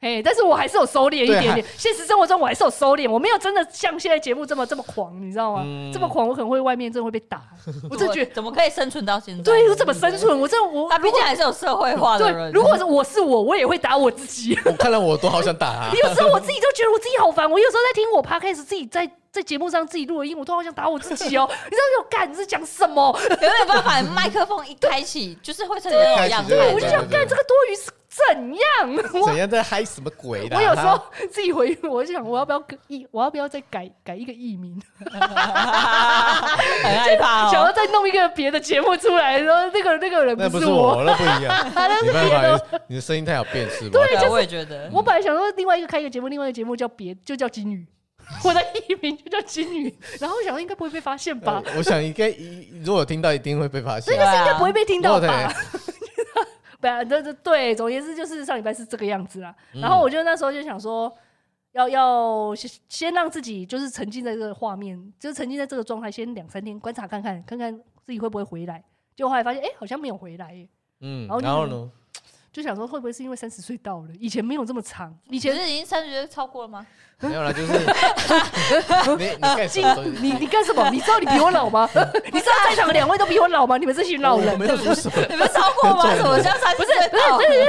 [0.00, 1.64] 哎，但是我还是有收敛一点点。
[1.76, 5.64] 现实生活中我还是有收敛，我没有真的像现在节目这么这么狂，你知道吗？
[5.92, 7.42] 这么狂，我可能会外面真的会被打。
[7.90, 9.42] 我就觉得怎么可以生存到现在？
[9.42, 10.38] 对，我怎么生存？
[10.38, 12.52] 我这我他毕竟还是有社会化的人。
[12.52, 14.56] 如果是我是我，我也会打我自己。
[14.66, 15.88] 我看到我都好想打他。
[15.96, 17.50] 有时候我自己都觉得我自己好烦。
[17.50, 21.48] 我有时候在听我 Podcast 自己在在节目上自己录的音，我都好想打我自己哦。
[21.64, 23.18] 你知道我干你是讲什么？
[23.30, 26.44] 有没有办法麦克风一开启就是会成这样？
[26.46, 27.74] 对，我就想干这个多余
[28.16, 28.96] 怎样？
[29.26, 30.56] 怎样在嗨什么鬼的？
[30.56, 30.98] 我有时候
[31.30, 34.80] 自己回，我就想我要不要改艺，我要不要再改改一个艺名？
[35.00, 35.20] 很
[36.98, 42.82] 害怕， 想要再弄一个别的节目出来，说那个那个人不是我，那不一样，那是别的。
[42.88, 43.90] 你的声音太好辨识。
[43.90, 44.88] 对，我也觉得。
[44.92, 47.86] 我本来想说另外一个开一个节目，另外一个节目叫别，就叫金鱼，
[48.44, 49.94] 我的艺名就叫金鱼。
[50.20, 51.62] 然后我想说应该不会被发现吧？
[51.76, 52.32] 我想应该
[52.84, 55.52] 如果听到一定会被发现，但是应该不会被听到吧？
[57.42, 59.54] 对总而言之就是上礼拜是这个样子啦。
[59.74, 61.12] 嗯、然后我就那时候就想说，
[61.72, 68.82] 要要先先让自己就是沉浸在这个画面，就是沉浸在这个状态，先两三天观察看看，看看自己会不会回来。
[69.14, 70.68] 结果后来发现，哎、欸，好像没有回来耶。
[71.00, 71.90] 嗯，然后，然后呢，
[72.56, 76.86] 就想说会不会是因为三十岁到了，以前没有这么长，以前是已经三十岁超过了吗？
[77.20, 77.72] 没有啦，就是
[79.18, 80.04] 你你干什么？
[80.22, 80.88] 你你干什么？
[80.88, 81.86] 你知道你比我老吗？
[82.32, 83.76] 你知道在场的两位都比我老吗？
[83.76, 86.16] 你们这群老人，没有说什么，你们超过吗？
[86.16, 86.86] 什么像三十岁？
[87.10, 87.60] 不是不是不是，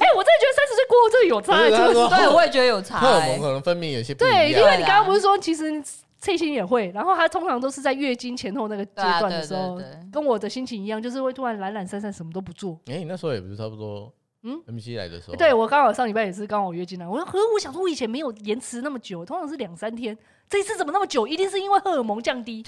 [0.00, 2.98] 哎，我真的觉得三十岁过后这有差，就是对，我也觉得有差。
[2.98, 4.36] 荷尔蒙可能分泌有些不一样。
[4.36, 5.80] 对，因为你刚刚不是说，其实
[6.20, 9.80] 翠心也会，然后他通常都是在月经前后那个阶段的时候，
[10.12, 12.78] 跟我的心情一样，就是会突然懒懒散散，什么都不做。
[12.86, 14.12] 哎，你那时候也不是差不多。
[14.44, 17.06] 嗯，MC 来的时候，对，我刚好上礼拜也是刚好月经来。
[17.06, 20.16] 我说，可是我想说，我以前没有延迟那么久，通常是两三天，
[20.48, 21.26] 这一次怎么那么久？
[21.26, 22.64] 一定是因为荷尔蒙降低。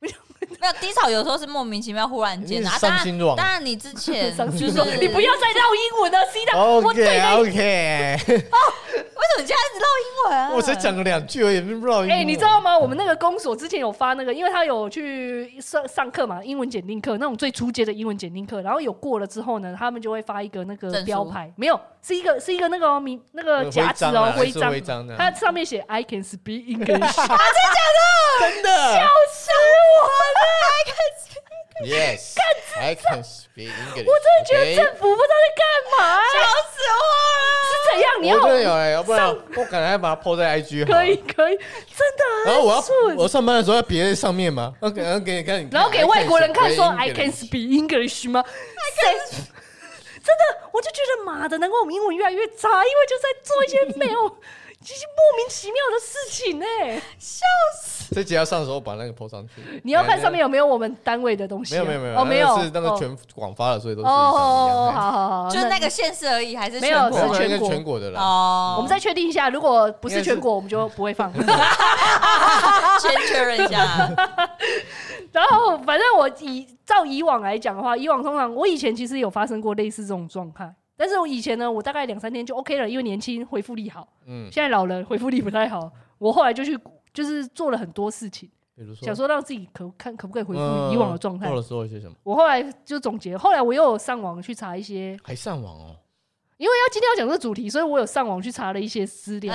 [0.00, 2.72] 没有低潮，有时候是莫名其妙，忽然间啊。
[2.80, 6.52] 当然，当然你之前 就是你不要再绕英文了，C 的。
[6.58, 8.16] OK OK。
[8.50, 8.89] 哦，为什什
[9.38, 10.50] 么现在一直唠英文啊？
[10.54, 12.02] 我才讲了两句而已，不知道。
[12.06, 12.76] 哎，你知道吗？
[12.76, 28.40] 我们那个公所之前有发那个，因为他有去上上课嘛，英文检定课那种最初阶的英文检定课，然后有过了之后呢，他们就会发一个那个标牌，没有，是一个是一个那个名那个夹子哦，徽章，徽章的它上面写 I can speak English，啊，真的假的？
[28.40, 30.96] 真的， 笑死我了，I can
[31.84, 34.06] speak Yes，I can speak English。
[34.06, 35.64] 我真的觉得政府不知道在干
[35.98, 36.38] 嘛，笑
[36.70, 37.40] 死我了。
[37.70, 38.22] 是怎样？
[38.22, 40.84] 你要我真的有哎，要不然我赶快把它 po 在 IG。
[40.90, 41.66] 可以可以，真
[42.16, 42.24] 的。
[42.46, 42.82] 然后我要
[43.16, 44.72] 我上班的时候要别在上面吗？
[44.80, 48.44] 然后给你看，然后给外国人看说 I can speak English 吗？
[50.22, 54.36] 真的，我就觉得妈的，难怪我们英文越来越差，因为就在做一些没有。
[54.82, 56.64] 这些莫名其妙的事情呢，
[57.18, 57.44] 笑
[57.78, 58.14] 死！
[58.14, 59.80] 这集要上的时候把那个 po 上去。
[59.84, 61.74] 你要看上面有没有我们单位的东西？
[61.74, 68.22] 没有没有没有哦，没有是那个全广发的，所以都是哦，好好好，就那个县市而已，还是没有是全国全国的啦。
[68.22, 71.30] 哦，我们再确定一下，如果不是全国，我们就不会放。
[71.34, 71.44] 先
[73.28, 74.10] 确认一下。
[75.30, 80.74] 然后，反正我以照以往来讲的话，以往通常我以前其实有发生过类似这种状态。
[81.00, 84.06] 但是我以前呢，我大概两三天就 OK 了，因为年轻恢复力好。
[84.26, 85.90] 嗯，现在老了恢复力不太好。
[86.18, 86.78] 我后来就去，
[87.14, 90.60] 就是做了很多事情，比如说想说让自己可看可不可以恢复
[90.92, 91.46] 以往的状态。
[91.46, 92.14] 做了说一些什么？
[92.22, 95.96] 我后来就总结，后来我又有上网去查一些，还上网哦。
[96.60, 99.50] 因为要今天要讲这个主题，所以我有上网去查了一些资料。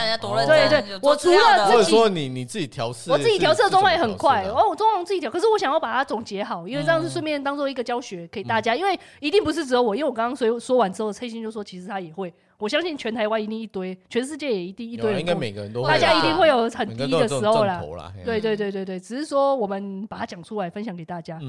[0.47, 4.41] 对对，我除了自己说你你自己调试，我自己调试的状态也很快。
[4.41, 8.75] 然后我通常自己调，可是我想要把它总结好，因为这样是顺便当做一个教学给大家。
[8.75, 12.33] 因为一定不是只有我，因为我刚刚说说完之后，蔡心就说其实他也会。
[12.57, 15.19] 我相信全台湾一定一堆，全世界也一定一堆人。
[15.19, 17.79] 应该每个人都，大家一定会有很低的时候啦。
[18.25, 21.39] 对对对对对，只是说我们把它讲出来，分享给大家。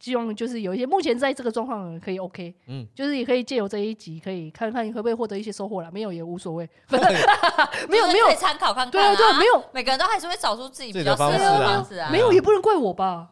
[0.00, 5.88] 希望就是有一些目前在这个状况可以 OK，嗯，就是也可以借由这一集，可以看看你会不会获得一些收获啦。
[5.90, 6.68] 没有也无所谓，
[7.88, 8.90] 没有没有参考看看。
[8.90, 12.10] 对对，没有，每个人都还是会找出自己比较适合的方式啊。
[12.12, 13.28] 没有也不能怪我吧？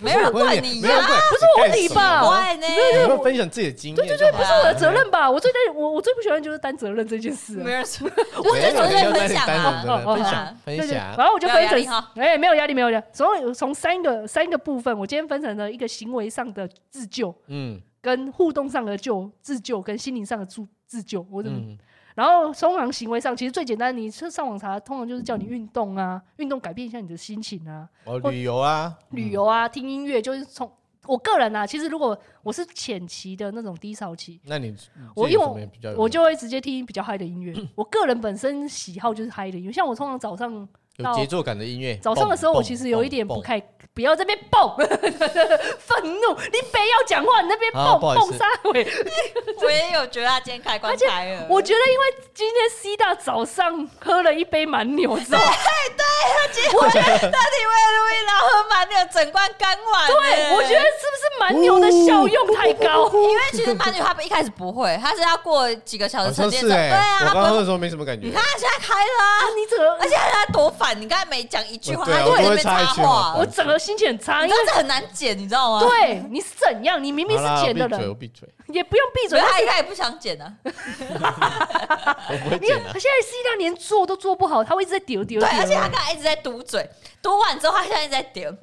[0.00, 2.26] 没有人怪你呀，不是我你吧？
[2.26, 2.66] 怪呢？
[2.66, 3.96] 对对，分享自己的经验。
[3.96, 5.30] 对对对，不是我的责任吧？
[5.30, 7.54] 我最最我我最不喜欢就是担责任这件事。
[7.56, 11.16] 没人说， 我最责任分享啊，分享分享。
[11.16, 13.04] 然后我就分成，哎，没有压力，没有压力。
[13.12, 16.68] 所以从三个三个部分，我今天分成了一个行为上的。
[16.90, 21.58] 自救，嗯，跟互动上的救自救，跟心灵上的自自救，我怎么？
[21.58, 21.78] 嗯、
[22.18, 30.68] 然后通常行为上，其实最简单，你是上网查，通常就是叫你运动啊，运动改变一下你的心情啊，哦，旅游啊，旅游啊，听音乐，就是从
[31.06, 34.74] 我个人啊，其实如果我是浅期的那种低潮期，那你
[35.14, 40.68] 我因为我就会直接听比较嗨的音乐，我个人本身喜好就是嗨的音乐，像我通常早上。
[40.98, 41.96] 有节奏感的音乐。
[42.02, 43.62] 早上的时候，我其实有一点不开，
[43.94, 44.74] 不要这边蹦，
[45.78, 46.34] 愤怒！
[46.52, 48.84] 你别要讲话，你那边蹦蹦三回。
[49.62, 51.46] 我也有觉得他今天开关开了。
[51.50, 55.44] 我觉得因为今天 C 大早上喝了一杯蛮牛，知道吗？
[55.46, 56.04] 对对，
[56.36, 60.06] 他今天我觉得他体会录音，然后喝蛮牛，整罐干完。
[60.08, 63.08] 对，我觉得是不是蛮牛的效用太高？
[63.12, 66.60] 因为其实蛮牛他一开始不会，他是要过几个小时沉淀。
[66.66, 68.26] 对啊，我刚喝的时候没什么感觉。
[68.26, 69.96] 你看他现在开了，你怎么？
[70.00, 70.87] 而且他多烦。
[70.94, 75.86] 你刚才没讲一句话，他就在那边插话，我整个心情很差，因为这很难剪，你知道吗？
[75.88, 77.02] 对，你是怎样？
[77.02, 80.52] 你明明是剪的人，闭嘴，也不用闭嘴，他应该也不想剪啊。
[80.64, 82.78] 我不会剪。
[82.84, 85.40] 他现在是一张连做都做不好，他会一直在丢丢。
[85.40, 86.88] 对，而且他刚才一直在堵嘴，
[87.22, 88.54] 嘟完之后他现在一直在丢。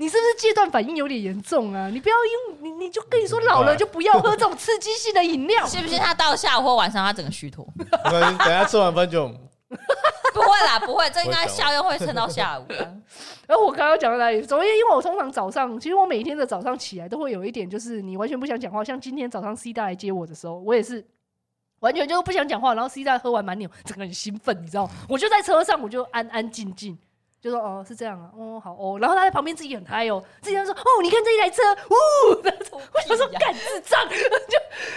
[0.00, 1.88] 你是不是戒断反应有点严重啊？
[1.92, 5.66] 你不要用你，你就跟你说老了就不要喝这种刺激性的饮料。
[5.66, 7.66] 信不信他到下午或晚上他整个虚脱？
[8.04, 9.28] 等下吃完饭就。
[10.34, 12.64] 不会啦，不会，这应该效用会撑到下午。
[13.46, 14.42] 然后我刚刚讲到哪里？
[14.42, 18.84] 昨天因为我通常早上，其实我每天的早上起来都会有一点，就是你完全不想讲话。
[18.84, 21.04] 像今天早上 C 大来接我的时候，我也是
[21.80, 22.74] 完全就不想讲话。
[22.74, 24.88] 然后 C 大喝完满牛，整个人兴奋，你知道？
[25.08, 26.98] 我就在车上，我就安安静静，
[27.40, 28.98] 就说哦是这样啊，哦好哦。
[29.00, 31.94] 然后他在旁边自己很嗨哦，自己在说哦你看这一台车，呜，
[32.94, 34.14] 我想说干智障，就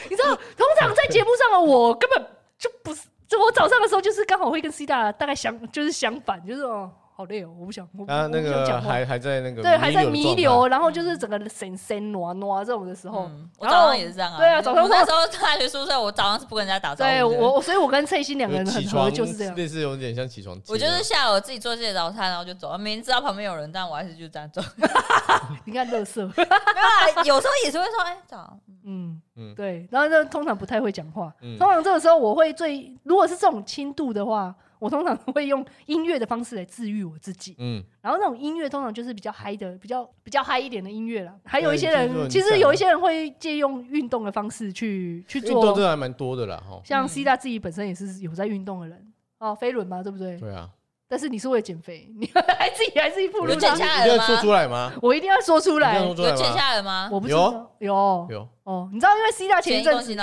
[0.10, 2.26] 你知道，通常在节目上的我根本
[2.58, 3.04] 就不是。
[3.32, 6.92] 就我早上的时候，就是刚好会跟 C 大大概相，就是相反，就是哦。
[7.14, 7.86] 好累哦，我不想。
[8.08, 14.40] 啊，那个还还在那个对，还在弥留，然后就是整个神神挪挪这种的时候，我早上也是这样啊。
[14.40, 17.12] 对啊，早上那时候大学宿舍，我早上是不跟人家打招呼。
[17.12, 19.56] 对我，所以我跟蔡心两个人很合，就是这样。
[19.56, 20.60] 类似有点像起床。
[20.68, 22.72] 我就是下午自己做自己的早餐，然后就走。
[22.78, 24.60] 明明知道旁边有人，但我还是就这样走。
[25.66, 26.26] 你看，乐色。
[26.26, 28.58] 没有啊，有时候也是会说，哎，早。
[28.84, 29.88] 嗯嗯，对。
[29.90, 31.34] 然后就通常不太会讲话。
[31.58, 34.56] 通常这个时候我会最，如果是这种轻度的话。
[34.82, 41.32] 我通常会用音乐的方式来治愈我自己，嗯，然后那种音乐通常就是比较嗨的，比较比较嗨一点的音乐了。
[41.46, 46.82] 还有一些人，其实有一些人会借用运动的方式去去做，运动这还蛮多的啦，哈。
[46.84, 50.36] 像 C 大自己本身也是有在运动的人，哦，飞轮嘛，对不对？
[50.40, 50.68] 对啊。
[51.12, 52.26] 但是你是为了减肥，你
[52.58, 54.04] 还自己还是一副有减下来吗？
[54.06, 54.94] 你要说出来吗？
[55.02, 56.00] 我一定要说出来。
[56.00, 57.10] 有减下来吗？
[57.12, 57.70] 我不知道。
[57.80, 60.16] 有有哦，你知道因为 C 大前一阵子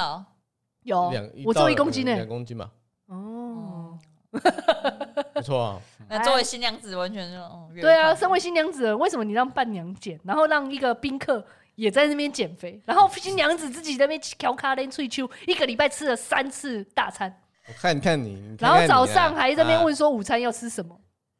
[0.85, 1.13] 有
[1.45, 2.71] 我做一公斤呢，两公斤嘛。
[3.09, 3.99] 哦，
[5.35, 5.81] 不错啊。
[6.09, 17.43] 那作为新娘子完全就对啊，身为新娘子，为什么你让伴娘减，然后让一个宾客也在那边减肥，然后新娘子自己在那边调卡练脆秋，一个礼拜吃了三次大餐。
[17.69, 20.99] 我看看你，然后早上还在那边问说午餐要吃什么，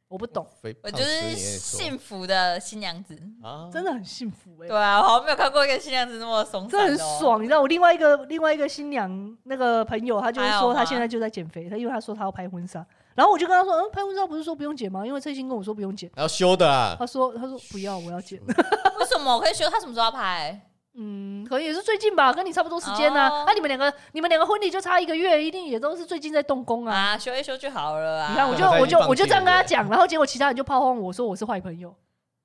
[0.09, 0.47] 我不懂。
[0.83, 4.69] 我就是幸福的新娘子啊，真的很幸福哎。
[4.69, 7.43] 对啊，我好像没有看过一个新娘子那么松，这很爽。
[7.43, 15.07] 你知道我另外一个另外一个新娘那个朋友，她就是说她现在就在减肥，她因为她说她要拍婚纱，然后我就跟她说，嗯，拍婚纱不是说不用剪吗？
[15.07, 16.95] 因为翠欣跟我说不用剪，要修的啊。
[16.99, 18.39] 他说他说不要，我要剪。
[18.47, 19.69] 为什么我可以修？
[19.71, 20.68] 他什么时候要拍？
[21.01, 23.31] 嗯，可能也是最近吧，跟你差不多时间呢。
[23.47, 26.95] 那你们两个，你们两个婚礼就差一个月，一定也都是最近在动工啊。
[26.95, 28.31] 啊，修一修就好了啊。
[28.31, 31.95] 你看，我就我就我就这样跟他讲，然后结果其他人就炮轰我说我是坏朋友。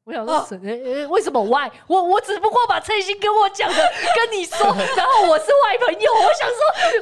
[0.05, 0.35] 我想说，
[0.65, 1.71] 哎哎，为什么 why？
[1.87, 3.75] 我我只不过把翠心跟我讲的
[4.13, 4.59] 跟你说，
[4.97, 6.11] 然后我是外朋友。
[6.13, 6.57] 我想说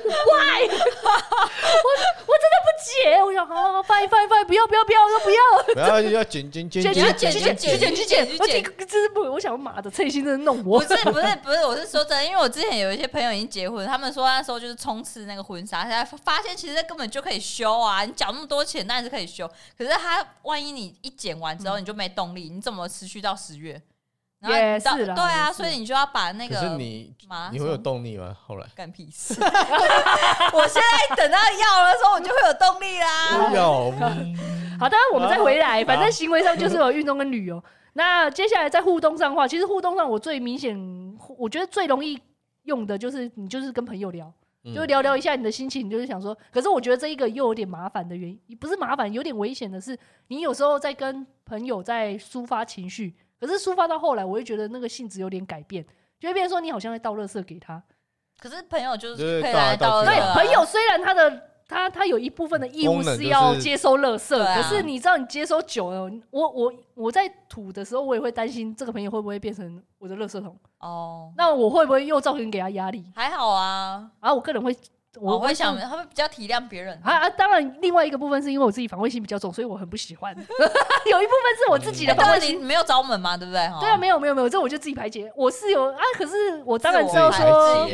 [0.06, 0.62] why？
[0.62, 1.88] 我
[2.28, 3.24] 我真的不解。
[3.24, 5.74] 我想，好好好，fine fine fine，不要不要不要，我说不要。
[5.74, 8.38] 不要要剪剪剪剪剪剪剪剪剪剪。
[8.38, 9.22] 我这这是不？
[9.22, 10.80] 我想妈的，翠心真的弄我。
[10.80, 19.50] 不是不是不是，我是说真的，因为我之前有一些朋友已经结婚，他们说那时候就是冲刺那个婚纱，现在发现其实根本就可以修啊，你缴那么多钱，那是可以修。
[19.76, 22.91] 可是他万一你一剪完之后你就没动力，你怎么？
[22.92, 23.82] 持续到十月，
[24.40, 27.16] 然后也是了，对啊，所以你就要把那个，可是你
[27.52, 28.36] 你会有动力吗？
[28.46, 29.34] 后来干屁事！
[29.42, 33.52] 我现在等到要的时候，我就会有动力啦。
[33.54, 33.94] 有，
[34.80, 37.64] 好的，我们再回来，反正行为上就是有运动跟旅游。
[37.94, 40.78] 那接下来在互动上的话，其实互动上我最明显，
[41.38, 42.20] 我觉得最容易
[42.64, 44.34] 用的就是你就是跟朋友聊，
[44.76, 46.38] 就聊聊一下你的心情，你就是想说。
[46.52, 49.98] 可是我觉得这一个又有点麻烦的原因，不是麻烦，有点危险的是，
[50.28, 51.26] 你有时候在跟。
[51.44, 55.86] 朋友在抒发情绪，可是抒发到后来，我会觉得那个性质有点改变，
[56.18, 57.84] 就会变成说你好像在倒垃圾给他。
[58.40, 60.06] 可是朋友就是可以来倒垃圾。
[60.06, 70.54] 对，朋友虽然他的他他有一部分的义务是要接收垃圾，可是你知道你接收久了，我我我在吐的时候，我也会担心这个朋友会不会变成我的垃圾桶。
[70.80, 73.06] 哦，那我会不会又造成给他压力？
[73.16, 74.76] 还好啊，然后我个人会。
[75.20, 77.30] 我会想，他会比较体谅别人啊啊！
[77.32, 80.34] 当然，另外一个部分是因为我自己防卫心比较重，所以我很不喜欢。
[80.38, 83.60] 有一部分是我自己的防卫心，没有找我们嘛，对不对？
[83.80, 85.32] 对啊，没有没有没有，这我就自己排解。
[85.36, 86.34] 我是有啊，可是
[86.66, 87.88] 我当然知道说，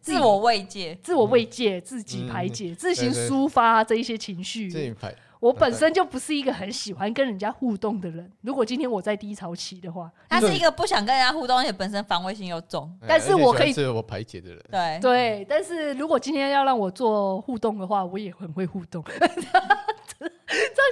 [0.00, 4.68] 自我慰藉、自我慰藉、自己排解、自行抒发这一些情绪。
[4.70, 5.14] 自己排。
[5.40, 8.30] 我本身就不是一个很喜欢跟人家互动的人。
[8.40, 12.92] 如果今天我在低潮期的话，他是一个不想跟人家互动，而且本身防卫心又重。
[13.06, 14.64] 但是我可以自我排解的人。
[14.70, 19.04] 对对，但是如果今天要让我做互动的话，我也很会互动。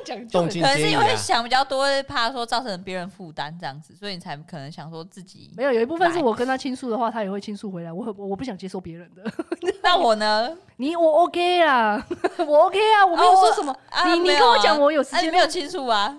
[0.05, 5.73] 这样讲，可能是因为想比较多，怕说造成别人负担这样子，所以你才可能想说自己没有。
[5.73, 7.93] 有一部分是我跟他倾诉的话，他也会倾诉回来。
[7.93, 9.23] 我很我不想接受别人的。
[9.83, 10.55] 那我呢？
[10.77, 12.07] 你我 OK 啊，
[12.47, 13.75] 我 OK 啊，我没有说什么。
[14.05, 16.15] 你你跟我讲，我有时间没有倾诉啊？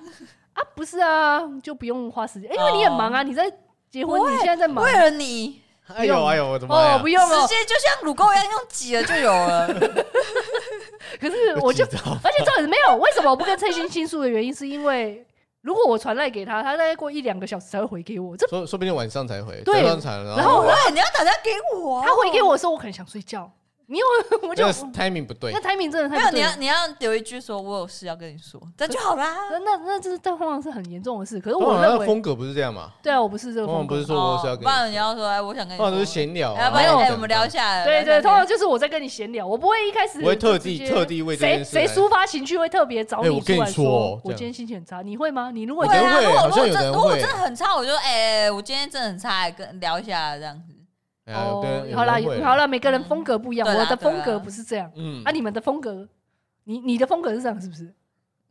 [0.54, 3.52] 啊，不是啊，就不用花时间，因为你很忙啊，你在
[3.90, 4.84] 结婚，你现在在忙。
[4.84, 5.62] 为了你，
[5.94, 6.96] 哎呦哎呦，我的妈！
[6.96, 9.68] 哦，不用了，直接就像乳沟一样用挤了就有了。
[11.20, 12.96] 可是我就，而且重点是没有。
[12.98, 15.26] 为什么我不跟蔡欣倾诉的原因，是因为
[15.62, 18.36] 如果我传赖给他，他大概过一两个小时才会回给我。
[18.38, 19.62] 这说说不定晚上才回。
[19.66, 23.52] 对，然后你要打电话给我，他回给我的时候，我可能想睡觉。
[23.90, 24.06] 你有
[24.48, 26.42] 我就 timing 不对，那 timing 真的太没有。
[26.42, 29.34] 你要你要有一句说，我有事要跟你说，这就好啦。
[29.50, 31.40] 那那那这是这往往是很严重的事。
[31.40, 32.92] 可是我认为风格不是这样嘛？
[33.02, 33.96] 对啊，我不是这个风格。
[33.96, 37.86] 不是说我是要跟你，不然你要说哎，我想跟你，或者是闲聊，没有，我们聊一下。
[37.86, 45.50] 对对，通常就是我在跟你闲聊，我不会一开始我会特地特地为谁谁抒发情绪会特别找你出来说，我今天心情很差，你会吗？
[45.54, 50.74] 你如果会啊，如果如果真如果真的很差，我就哎，我今天真的很差，跟聊一下这样子。
[51.28, 52.14] 哦，好了
[52.44, 54.92] 好了，每个人风格不一样，我的风格不是这样。
[54.96, 56.08] 嗯，啊，你们的风格，
[56.64, 57.94] 你你的风格是这样是不是？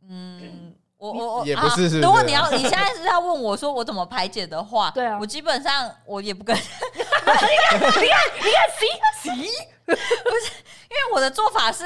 [0.09, 1.99] 嗯，我我我也不是。
[1.99, 6.55] 如果你要你现在是要问我说我怎么排解的话，对啊，我基本上我也不跟。
[6.57, 9.35] 你看 你看你看行行
[9.85, 10.51] 不是，
[10.89, 11.83] 因为我的做法是。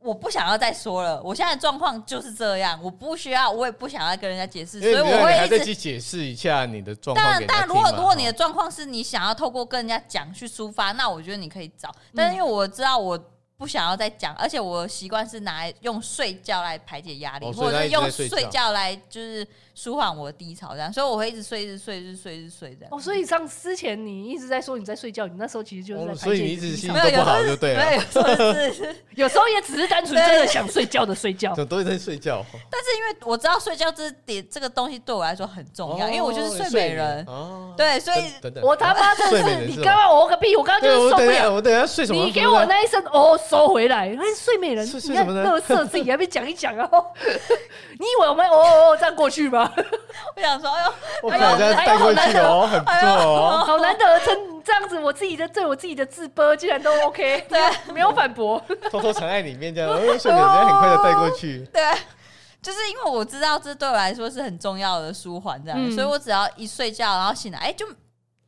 [0.00, 7.36] 我不想要再说了，我现在状况就是这样，我不需要，我也不想要跟人家解释，所以我会一直解释一下你的状况。
[7.38, 11.94] 但但如果如果你的状况是你想要透过跟人家讲去抒发，那我觉得你可以找。
[12.14, 13.18] 但是因为我知道我
[13.60, 19.46] 不想要再讲，而且我习惯是拿来用睡觉来排解压力，哦、或者是用睡觉来就是。
[19.72, 22.88] 舒缓我的低潮，这样，所以我会一直睡，一直睡，一直睡，一直睡，这样。
[22.90, 26.20] 哦，所以上之前你一直在说你在睡觉，你那时候其实就是在排解。
[26.20, 27.82] 所以你一直心情都不好，就对了。
[27.82, 31.54] 没有，有时候 有时候也只是单纯真的想睡觉的睡觉。
[31.64, 32.44] 都在睡觉。
[32.68, 37.26] 但是因为我知道睡觉这点这个东西对我来说很重要，因为我就是睡美人。
[37.74, 38.20] 对，所以
[38.60, 41.50] 我他妈真的是，你刚刚我个屁，我刚刚就是受不了。
[41.50, 42.22] 我等下睡什么？
[42.22, 44.08] 你给我那一声哦，收回来。
[44.08, 46.88] 哎，睡美人，你看乐色自己还没讲一讲啊？
[47.98, 49.70] 你以为我们哦哦这样过去吗？
[50.36, 50.92] 我想说，哎呦，
[51.24, 57.60] 我把人家带过去哦，很不错哦， 好难得，真这样子，我自己的对我自己的自播竟然都 OK，对，
[57.92, 61.82] 没有反驳，偷偷藏在里面这样，睡美人很快的带过去，对，
[62.62, 67.86] 就是因为我知道这对我来说是很重要的舒缓，这样，所以我只要一睡觉，然后醒来，哎，就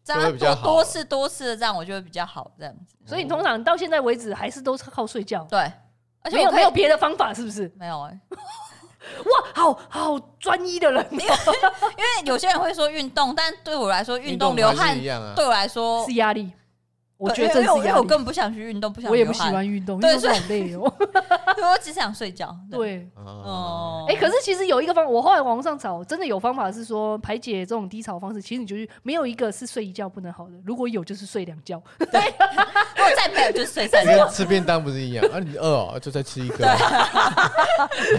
[0.05, 2.96] 这样多多次多次的这样，我觉得比较好，这样子。
[3.07, 5.61] 所以你通常到现在为止还是都是靠睡觉，对，
[6.22, 7.72] 而且没有没有别的方法，是不是？
[7.76, 8.20] 没有哎。
[9.24, 14.96] 哇，好好专一的人， 因为因为有些人会说运动，但对我来说，运动流汗
[15.34, 16.53] 对我来说是压力。
[17.22, 20.82] 我觉得这是压力，因为我根本不想去运动，不想我也不喜欢运动，对，很累哦。
[21.62, 22.54] 我只想睡觉。
[22.68, 28.42] 对，哦，哎，可是其实有一个方法，我后来网上找，真的有方法是说排解这种低潮方式。
[28.42, 31.80] 其实你就是没有一个是睡一觉不能好的，如果有就是睡两觉。
[32.10, 32.20] 对，
[32.96, 34.26] 如果再没有就是睡三 觉。
[34.28, 35.38] 吃便当不是一样啊？
[35.38, 36.56] 你饿哦，就再吃一个。
[36.56, 36.66] 真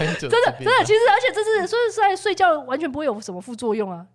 [0.00, 4.06] 的真的，其实而且这是说实在睡觉完全不会有什么副作用啊。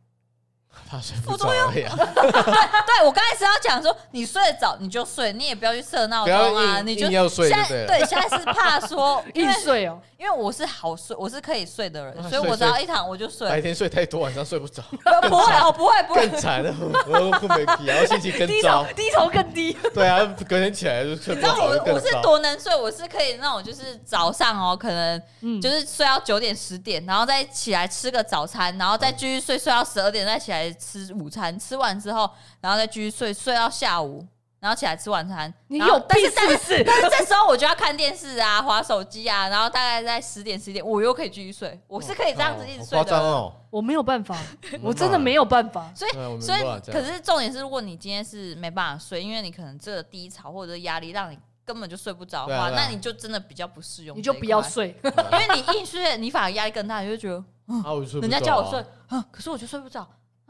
[1.23, 13.47] 副作用，对，对我刚开始要讲说，你睡得早你就睡，你也不要去设闹钟啊，你就现在对，现在是怕说硬睡哦，因为我是好睡，我是可以睡的人，所以我只要一躺我就睡。
[13.47, 14.81] 白天睡太多，晚上睡不着。
[15.29, 16.27] 不会哦，不会不会。
[16.27, 16.73] 更惨了，
[17.05, 19.77] 我不没皮，然后心情更糟，低头更低。
[19.93, 21.47] 对啊，隔天起来就睡不着。
[21.47, 25.21] 你知道我我是多能睡，我是可以那种就是早上哦，可能
[25.61, 30.75] 就是睡到九点十点，然后再起来吃个早餐，然后再继续睡睡到十二点再起来。
[30.79, 32.29] 吃午餐，吃完之后，
[32.61, 34.25] 然后再继续睡，睡到下午，
[34.59, 35.53] 然后起来吃晚餐。
[35.67, 41.79] 你有但是但是但是这时候我就要看电视啊，划手机啊，然后大概在十点十点，我又可以继续睡。
[41.87, 43.19] 我是可以这样子一直睡的。
[43.19, 44.37] 哦，我没有办法，
[44.81, 45.91] 我真的没有办法。
[45.93, 46.11] 所以
[46.41, 46.59] 所以，
[46.91, 54.17] 可是重点是，如果你今天是没办法睡，因为你可能这个低潮或者压力让你根本就睡不着的话，那你就真的比较不适用。
[54.17, 57.43] 你就不要睡，因为你硬睡，你反而压力更大，你就觉得，
[58.19, 58.83] 人家叫我睡，
[59.31, 60.05] 可是我就睡不着。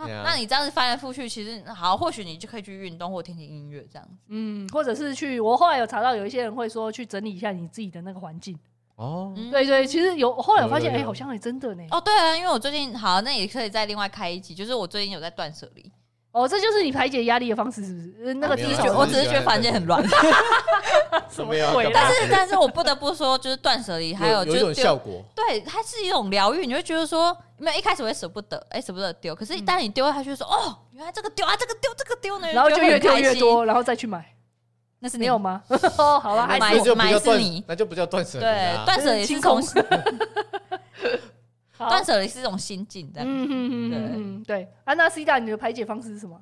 [0.06, 4.16] 啊、那你这样子翻来覆去，其实好，或许你就可以去运动或听听音乐这样子。
[4.30, 8.58] 嗯，或者是去，我后来有查到有一些人会说去整理一下你自己的那个环境。
[8.96, 11.84] 哦，对对，其实有后来我发现，哎、欸，好像也真的呢。
[11.92, 15.92] 哦，对啊，因为我最近好，那也可以再另外开一集，就是我最近有在断舍离。
[16.40, 18.34] 哦，这就是你排解压力的方式，是不是？
[18.36, 20.02] 那个只是我只是觉得房间很乱。
[21.30, 21.92] 什么鬼？
[21.94, 25.24] 但是，但是我不得不说，就是断舍离，还有就有一种效果。
[25.36, 26.66] 对，它是一种疗愈。
[26.66, 29.36] 你会觉得说，没有一开始会舍不得，哎，舍不得丢。
[29.36, 34.26] 可是，一旦你丢了，他就说，哦，原来这个丢啊，这个丢，这个丢呢，然后就越丢越多，然后再去买。
[35.00, 35.62] 那是你有吗？
[35.98, 36.74] 哦，好了，买买
[37.20, 38.46] 是你，那就不叫断舍离。
[38.46, 39.62] 对，断舍离是从。
[41.88, 43.22] 断舍离是一种心境的。
[43.22, 44.68] 嗯嗯嗯对对。
[44.84, 46.40] 安娜西达，你的排解方式是什么？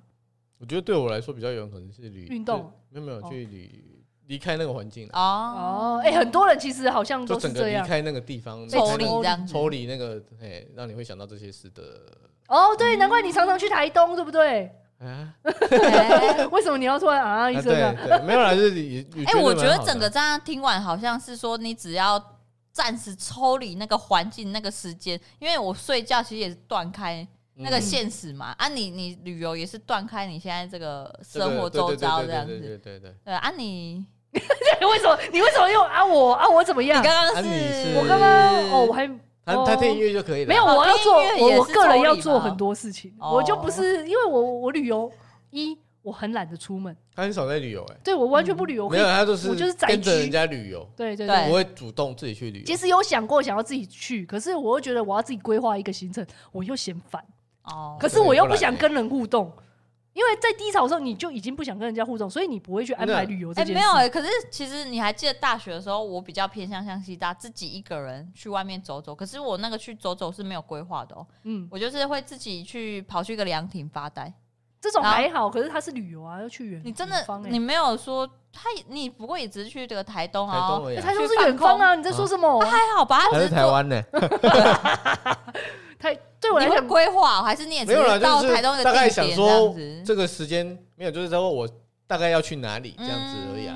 [0.60, 11.84] 我觉得对我来说比较有可能是旅运动，没有没有去旅离开那个环境哦哦，哎，很多人其实好像都是这样，离开那个地方，抽离这样，抽离那个，哎，让你会想到这些事的。
[12.48, 14.72] 哦，对，难怪你常常去台东，对不对？
[14.98, 15.32] 啊？
[16.52, 18.20] 为什么你要突然啊一声呢？
[18.26, 19.06] 没有啦，就是你。
[19.28, 22.18] 哎，我觉得整个这样听完，好像是说你只要
[22.78, 27.28] 暂时抽离那个环境那个时间，因为我睡觉其实也是断开。
[27.60, 37.02] 那个现实嘛，啊，你你旅游也是断开你现在这个生活周遭这样子，对对对对对，啊你， 为什么你为什么又啊我啊我怎么样？
[37.02, 38.30] 你刚刚是，我刚刚
[38.70, 39.08] 哦我还
[39.44, 45.12] 他他听音乐就可以了，没有我要做我我个人要做很多事情，我就不是因为我我旅游
[45.50, 45.76] 一
[46.08, 52.66] 我很懒得出门，他很少在旅游哎，对我完全不旅游，没有他就是我就是跟着人家旅游，对对对，我会主动自己去旅游。
[52.66, 57.22] 其实有想过想要自己去，可是我又觉得我要自己规划一个行程，我又嫌烦。
[57.64, 59.52] 哦，可是我又不想跟人互动，
[60.14, 63.74] 因为在低潮的时候你就已经不想跟人家互动，所以你不会去安排旅游这件事。
[63.74, 69.14] 哎，没有哎，可是其实你还记得大学的时候，我比较偏向像西大自己一个人去外面走走。
[69.14, 74.34] 可是我那个去走走是没有规划的哦，嗯，我就是会自己去跑去一个凉亭发呆，
[74.80, 75.50] 这种还好。
[75.50, 82.64] 可是他是旅游啊，要去远，你真的你没有说他，你不过也只是去这个台东啊，台东是远方啊，你在说什么？
[82.64, 83.20] 他还好吧？
[83.32, 84.02] 还是台湾呢？
[86.00, 89.76] 他对我来讲规划还是你也知道到台东的大概想说
[90.06, 90.66] 这个时间
[90.96, 91.68] 没有，就是说我
[92.06, 93.76] 大概要去哪里这样子而已啊。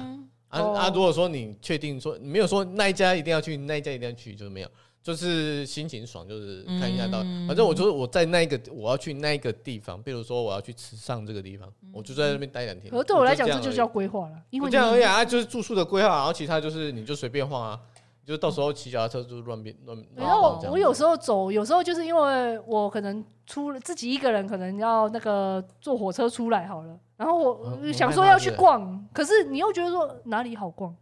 [0.49, 0.91] 啊啊！
[0.93, 4.70] 如果说你确定说没有说那一家一定要去，那一家一定要去，就是没有。
[5.04, 12.91] 就是心情爽，就是看一下到，反正我就是我在那个我要去那个地方，比如说我要去池上这个地方，我就在那边待两天。
[12.91, 17.80] 可对我来讲，这就叫规划了，因为这样而已啊，就是住宿的规划，然后其他就是你就随便晃啊，
[18.24, 19.97] 就到时候骑脚踏车就乱变乱。
[20.16, 30.95] 然后我有时候走，有时候就是因为我可能出了自己一个人，可能要那个坐火车出来好了，然后我想说要去逛，可是你又觉得说哪里好逛？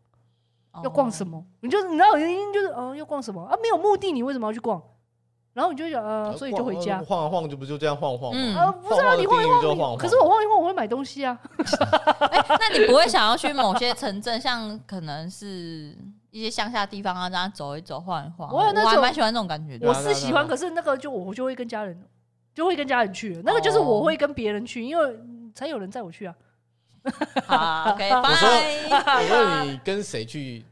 [0.84, 1.44] 要逛什么？
[1.62, 3.58] 你就你知道原因就是，嗯，要逛什么啊？
[3.62, 4.82] 没有目的，你为什么要去逛？
[5.52, 8.62] 然后你就想，呃，所以就回家晃一晃，就不就这样晃晃吗？
[8.62, 11.38] 啊，不是啊，你晃一晃，可是我晃一晃，我会买东西啊。
[12.30, 15.98] 哎那你不会想要去某些城镇，像可能是
[16.30, 18.50] 一些乡下地方啊，这样走一走，晃一晃。
[18.54, 19.88] 我还蛮喜欢这种感觉的。
[19.88, 22.00] 我是喜欢，可是那个就我就会跟家人，
[22.54, 23.42] 就会跟家人去。
[23.44, 25.20] 那个就是我会跟别人去，因为
[25.54, 26.34] 才有人载我去啊。
[27.46, 28.50] 好，OK， 我说，
[28.90, 30.64] 我说你跟谁去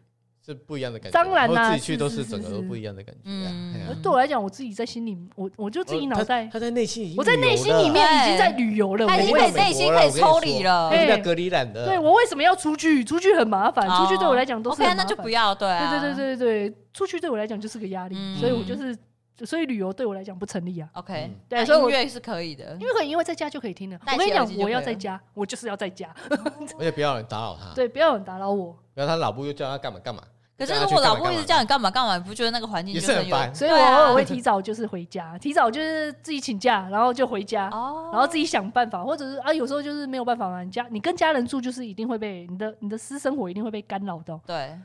[0.45, 3.21] 是不一样的感觉，当然啦，自己去都是整个都不一样的感觉。
[3.25, 11.85] 嗯，对我来讲，我自己在心里，我我就自己脑袋，他在内心，我在内心里面已经在旅游了，他已经可以内心可以抽离了，要隔离懒的。
[11.85, 13.03] 对我为什么要出去？
[13.03, 14.81] 出去很麻烦，出去对我来讲都是。
[14.81, 15.67] OK，那就不要对。
[15.67, 18.97] 对对对对对，出去对我来讲就是个压力，所以我就是。
[19.45, 20.89] 所以旅游对我来讲不成立啊。
[20.93, 23.99] OK，对，所以音乐是可以的，因为可以，因为在家就可以听了。
[24.13, 26.13] 我跟你讲，我要在家，我就是要在家，
[26.77, 27.73] 我也不要人打扰他。
[27.73, 28.75] 对，不要人打扰我。
[28.93, 30.23] 不要他老婆又叫他干嘛干嘛。
[30.57, 33.53] 可是如果老婆一直叫你干嘛干嘛，你不觉得那个环境就很烦？
[33.53, 37.69] 所以我偶尔会提早就是回家，提早就是自己请假，然后就回家，
[38.11, 40.63] 然后自己想办法，或者是啊，有时候就是没有办法嘛。
[40.63, 44.41] 你家你跟家人住，就是一定会被你的你的私生活一定会被干扰到。
[44.47, 44.75] 对。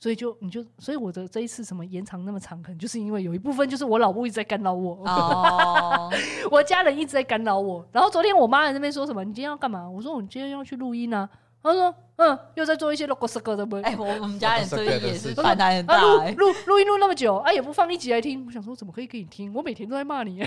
[0.00, 6.10] 所以就你就所以我的这一次什么延长那么长，可能就是因为有一部分就是我老婆一直在干扰我，哦、
[6.50, 7.84] 我家人一直在干扰我。
[7.90, 9.24] 然后昨天我妈在那边说什么？
[9.24, 9.88] 你今天要干嘛？
[9.88, 11.28] 我说我今天要去录音啊。
[11.60, 13.76] 她说嗯，又在做一些录个个的不？
[13.82, 16.00] 哎，我我们家人所以也是反弹很大。
[16.00, 18.46] 录录录音录那么久，啊也不放一集来听。
[18.46, 19.52] 我想说怎么可以给你听？
[19.52, 20.40] 我每天都在骂你，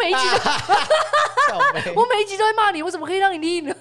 [0.00, 0.38] 每一集都
[2.00, 3.74] 我每一集都在骂你，我怎么可以让你听呢？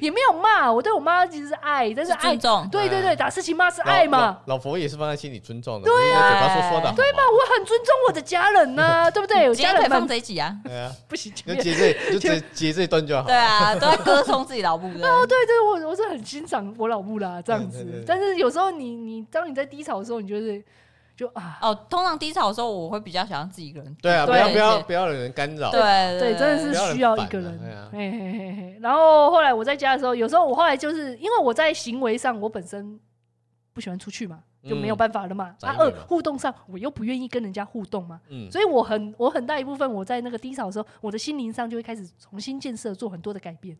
[0.00, 4.38] 也没有骂我，对我妈其实是爱，但是爱，尊重，对对对，打是情骂是爱嘛。
[4.46, 9.48] 老佛爷是放在心里尊重的，对啊，嘴巴说说的，对嘛，我很尊重我的家人呢， 对不对？
[9.48, 13.22] 我家人放这一集啊，对啊，不行，就接这， 就接接这一段就好。
[13.22, 15.08] 对啊，都在歌颂自己老母的。
[15.08, 18.04] 哦，对对，我我是很欣赏我老母啦，这样子。
[18.06, 20.62] 但是有时候你你当你在低潮的时候，你就是。
[21.16, 23.96] 就啊哦，通常低潮的时候，我会比较想要自己一个人。
[24.02, 25.70] 对啊，不要不要不要有人干扰。
[25.70, 25.80] 对
[26.20, 27.58] 对，真的是需要一个人。
[27.90, 28.78] 嘿嘿嘿嘿。
[28.82, 33.00] 然后后来我在家的时候，有时候我后来就是因为我在行为上，我本身
[33.72, 35.56] 不喜欢出去嘛，就没有办法了嘛。
[35.62, 38.20] 啊，二互动上我又不愿意跟人家互动嘛。
[38.28, 38.50] 嗯。
[38.50, 43.74] 所以我很我很大一部分我在那个低潮的时候，我的心灵上就会开始重新建设，做很多的改变。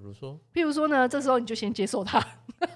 [0.00, 2.18] 比如说，譬如说呢，这时候你就先接受他，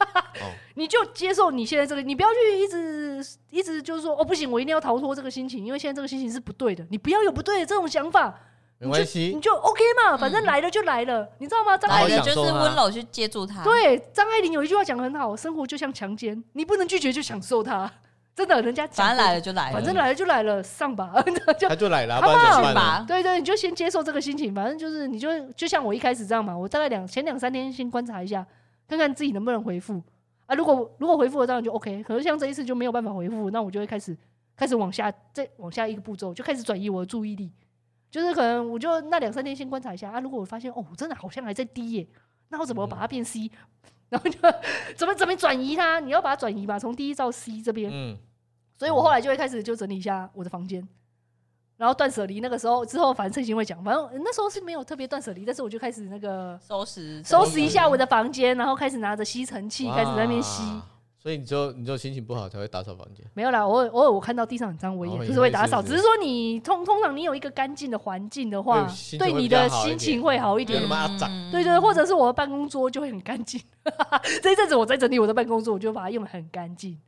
[0.76, 8.38] 你就接受你现在这个，你不要去一直一直就是说哦不行，我一定要逃脱这个心情，因为现在这个心情是不对的，你不要有不对的这种想法，
[8.78, 11.78] 没关系，你就 OK 嘛，反正来了就来了，你知道吗？
[11.78, 17.90] 张爱玲就是温柔去接住他，对，张爱玲有一句话讲得很好，生活就像强奸，你不能拒绝就享受它。
[18.34, 21.14] 真的，人家反正来了就来了，反正来了就来了，上吧，
[21.56, 23.06] 就他就来了，不然怎么办？
[23.06, 28.44] 对对，你就先接受这个心情，反正就是你就就像我一开始这样嘛，我大概两前两三天先观察一下，
[28.88, 30.02] 看看自己能不能回复
[30.46, 30.54] 啊。
[30.56, 32.02] 如果如果回复了，当然就 OK。
[32.02, 34.16] 可是像这一次就没有办法回复，那我就会开始
[34.56, 37.52] 开始往下再往下一个步骤，就开始转移我的注意力。
[38.10, 40.18] 就是可能我就那两三天先观察一下啊。
[40.18, 42.06] 如果我发现哦，真的好像还在低耶，
[42.48, 43.50] 那我怎么把它变 C？、嗯、
[44.14, 44.38] 然后就
[44.96, 45.98] 怎么怎么转移它？
[45.98, 47.90] 你要把它转移吧，从第一到 C 这边。
[47.92, 48.16] 嗯。
[48.76, 50.86] 所以我后来就会开始就整理一下我的房间，
[51.76, 52.40] 然后断舍离。
[52.40, 60.62] 那个时候之后，反正陈行会讲，反正那时候是没有特别断舍离，但是我就开始那个收拾收拾一下我的房间，然后开始拿着吸尘器开始在那边吸。
[61.24, 63.24] 所以你就你就心情不好才会打扫房间？
[63.32, 65.80] 没有啦，偶尔偶尔我看到地上很脏，我也就是会打扫。
[65.80, 68.86] 只是说你通通常你有一个干净的环境的话，
[69.18, 70.86] 对你的心情会好一点。
[71.50, 73.58] 对对，或者是我的办公桌就会很干净。
[74.42, 77.00] 这一阵子我在整理我的办公桌，我就把它用得很干净。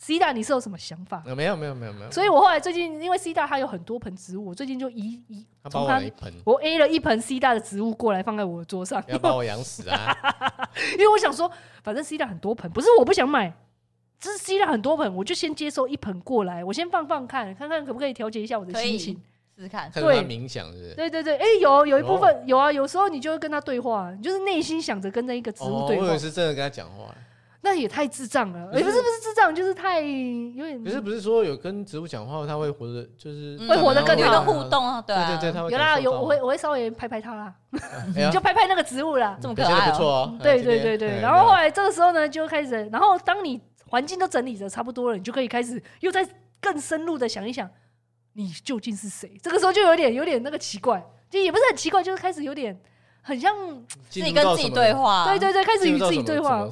[0.00, 1.22] C 大，你是有什么想法？
[1.36, 2.10] 没有没有没有没有。
[2.10, 6.00] 所以我后来最近，因为 C 大他有很多盆植物，我最近就移移从他，
[6.44, 9.02] 我 A 了一盆 C 大的植物过来放在我的桌上。
[9.08, 10.16] 要把我养死啊！
[10.94, 11.50] 因为我想说，
[11.82, 13.52] 反正 C 大很多盆，不是我不想买，
[14.20, 19.20] 只是 C 大很多盆，我就先接收一盆过来，我先放放看，看看可不可以调节一下我的心情，
[19.56, 19.90] 试试看。
[19.92, 20.94] 对，冥想是不是？
[20.94, 26.02] 对对对，哎，有有一部分有啊，有时候你就会跟他对话，你就是内心想着跟那一个植物对话。
[26.02, 27.12] 我以为是真的跟他讲话。
[27.60, 30.84] 那也太智障了，也不是不是智障，就是太有点。
[30.84, 37.52] 可是不是说有跟植物讲话，它会活得就是会活得更好，互动啊，对对对，它会有啦，有我会我会稍微拍拍它啦，
[38.14, 40.38] 你 就拍拍那个植物啦， 这么可爱，不错哦。
[40.40, 46.26] 对对对对，然后后来这个时候呢，就开始，然后当你环境都整理的差不多了，你就可以开始又再
[46.60, 47.68] 更深入的想一想，
[48.34, 49.36] 你究竟是谁？
[49.42, 52.80] 这个时候就有点有点那个奇怪，就也不是很奇怪，就是开始有点。
[53.28, 53.54] 很像
[54.08, 56.66] 自己跟自己对话，对对对，开始与自己对话，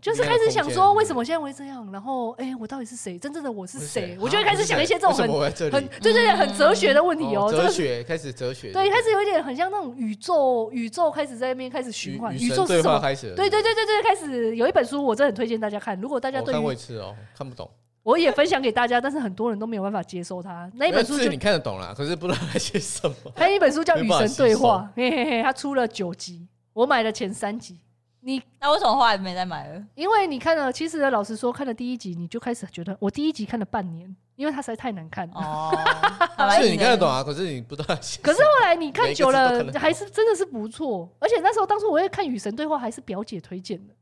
[0.00, 3.18] 就是开始想说为什么现在会这样，然后哎，我到底是谁？
[3.18, 4.16] 真正的我是谁？
[4.18, 5.28] 我就会开始想一些这种很
[5.70, 12.98] 很对对对很哲学的问题哦，哲学开始哲学，对，开始有一点很像那种宇宙宇宙开始在那边开始循环，宇宙是什么？
[13.36, 16.00] 对对对对对，开始有一本书，我真的很推荐大家看。
[16.00, 17.68] 如果大家对看过一次哦，看不懂。
[18.02, 20.70] 我也分享给大家，但是很多人都没有办法接受它。
[20.74, 23.14] 那一本书就你看得懂了，可是不知道那些什么。
[23.36, 26.46] 还有一本书叫《与神 对话》，嘿嘿嘿，它出了九集。
[26.72, 27.80] 我买了前三集，
[28.20, 29.84] 你那为什么后来没再买了？
[29.94, 35.34] 因为你看了，其实老实说，看了第一集你就开始觉得，我第一集看了半年，因为它实在太难看了。
[35.34, 35.76] 哦，
[36.60, 37.94] 是你看得懂啊，可是你不知道。
[38.22, 41.08] 可是后来你看久了，还是真的是不错。
[41.18, 43.92] 而且那时候，当初我也看《与神对话》，还是表姐推荐的。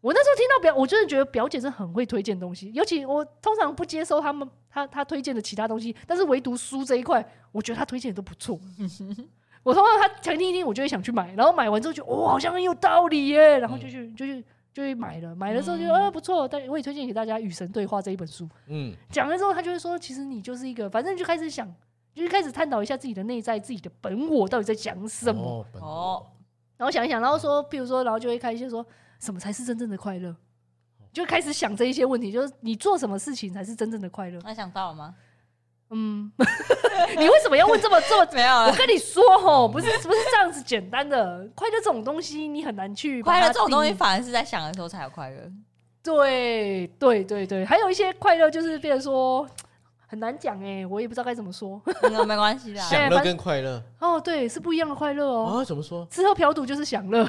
[0.00, 2.70] 我那时候听到表，我真的觉得表姐是很会推荐东西。
[2.72, 8.58] 尤其我通常不接收他们他他推荐的其他东西，但是唯独书这一块，我觉得他推荐的都不错。
[9.64, 18.48] 我通常他讲听一听，我就会想去买，然后买完之后就哇，好像很有道理耶，然后就去就去就去买了，买了之后就呃不错，但我也推荐给大家《与神对话》这一本书。
[18.68, 21.68] 嗯，讲了之后，他就会说，其实你就是一个，反正就开始想，
[22.14, 25.66] 就是开始探讨一下自己的内在，自己的本我到底在讲什么。
[25.74, 26.24] 哦，
[26.76, 28.86] 然后想一想，然后说，譬如说，然后就会开始说
[29.18, 30.34] 什么才是真正的快乐，
[31.12, 34.40] 就开始想这一些问题，就是你做什么事情才是真正的快乐？
[34.44, 35.14] 那想到了吗？
[35.90, 36.30] 嗯，
[37.18, 38.28] 你为什么要问这么这么？
[38.34, 41.48] 没有，我跟你说吼，不是不是这样子简单的。
[41.54, 45.50] 快乐这种东西，你很难去快乐这种东西，反而是在想的时候才有快乐。
[46.02, 49.48] 对对对对，还有一些快乐就是，变成说
[50.06, 51.80] 很难讲哎，我也不知道该怎么说。
[52.26, 55.58] 没关系啦， 享乐跟快乐哦，对，是不一样的快乐哦。
[55.58, 56.06] 啊，怎么说？
[56.10, 57.26] 吃喝嫖赌就是享乐。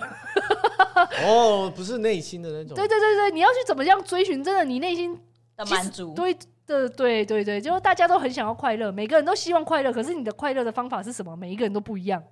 [1.25, 2.75] 哦，不是内心的那种。
[2.75, 5.19] 对对对对，你要去怎么样追寻真的你内心
[5.57, 6.13] 的满足？
[6.13, 6.37] 对。
[6.69, 11.35] 对对对对，就是大家都很想要快乐，每个人都希望快乐，可是你的快乐的方法是什么？
[11.35, 12.23] 每一个人都不一样。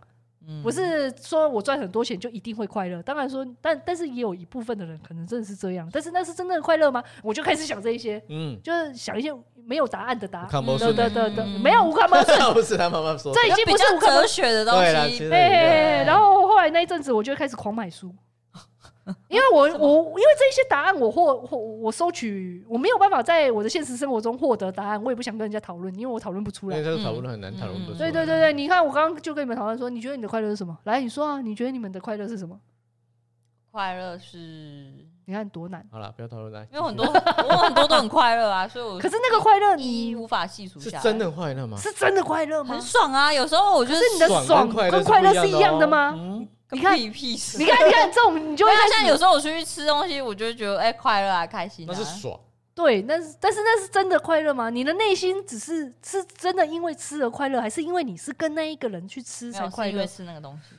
[0.48, 3.02] 嗯，不是说我赚很多钱就一定会快乐。
[3.02, 5.90] 当然说，但但是也有一部分的人可能真的是这样。
[5.92, 7.04] 但是那是真正的快乐吗？
[7.24, 10.50] 我就开始想这一些，嗯，就是想一些没有答案的答案。
[10.52, 14.76] 对对对对，没有无看模式， 不是他妈妈说，这已经不是无可哲学的东
[15.10, 15.28] 西。
[15.28, 18.14] 对，然后后来那一阵子，我就开始狂买书。
[19.30, 26.84] 因为我我因为这些答案我获获我收取我没有办法在我的现实生活中获得答案，我也不想跟人家讨论，因为我讨论不出来。
[26.84, 27.86] 这个讨论很难讨论。
[27.98, 30.78] 对对对对，你看我刚刚就跟你们讨论说，你觉得你的快乐是什么？
[30.84, 32.60] 来，你说啊，你觉得你们的快乐是什么？
[33.72, 34.38] 快乐是，
[35.26, 35.86] 你看多难。
[35.92, 36.66] 好了，不要讨论了。
[36.74, 37.06] 因为很多
[37.50, 41.02] 我很多都很快乐啊，所以我可是那个快乐你无法细数下来。
[41.02, 41.78] 是真的快乐吗？
[41.78, 42.74] 是真的快乐吗？
[42.74, 46.14] 很爽啊，有时候我觉得你的爽跟快乐是一样的吗？
[46.72, 51.86] 你看，你看，你看这种，你就会像有时候我出去吃东西，我就会觉得哎，快乐啊，开心。
[51.88, 52.38] 那是爽。
[52.76, 54.70] 对，但是但是那是真的快乐吗？
[54.70, 59.92] 你的内心只是是真的因为吃而快乐，还是因为你是跟那一个人去吃才快乐？
[59.94, 60.76] 因为吃那个东西。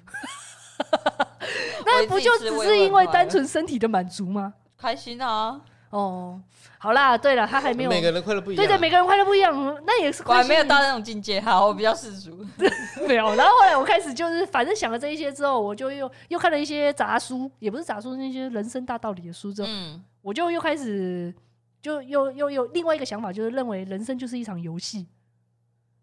[1.85, 4.55] 那不就只是因为单纯身体的满足吗？
[4.79, 5.61] 开心啊！
[5.91, 6.41] 哦。
[6.81, 7.91] 好啦，对了，他还没有。
[7.91, 8.65] 每个人快乐不一样。
[8.65, 9.53] 对对，每个人快乐不一样，
[9.85, 10.23] 那也是。
[10.25, 12.47] 我还没有到那种境界，好，我比较世俗。
[13.09, 21.35] 没有，然后后来我开始就是，反正想了这一些之后，我就又又看了一些杂书，也不是杂书，那些人生大道理的书之后，嗯，我就又开始
[21.83, 25.09] 就又又有另外一个想法，就是认为人生就是一场游戏，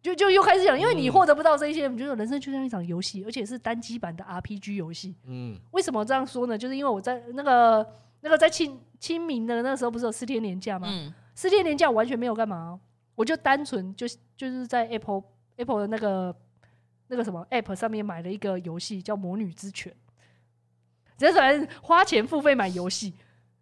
[0.02, 5.16] 就就又开始想，因为你获得不到这一些，你觉得人生就像一场游戏，而且是单机版的 RPG 游戏。
[5.26, 6.58] 嗯，为什么这样说呢？
[6.58, 7.88] 就是因为我在那个。
[8.26, 10.88] 那个在清清明的那时候不是有四天年假吗？
[10.90, 12.80] 嗯、四天年假我完全没有干嘛，
[13.14, 15.22] 我就单纯就就是在 Apple
[15.58, 16.36] Apple 的那个
[17.10, 19.94] 那个什么 App 上面买了一个游戏叫《魔女之泉》，
[21.20, 23.14] 只是花钱付费买游戏，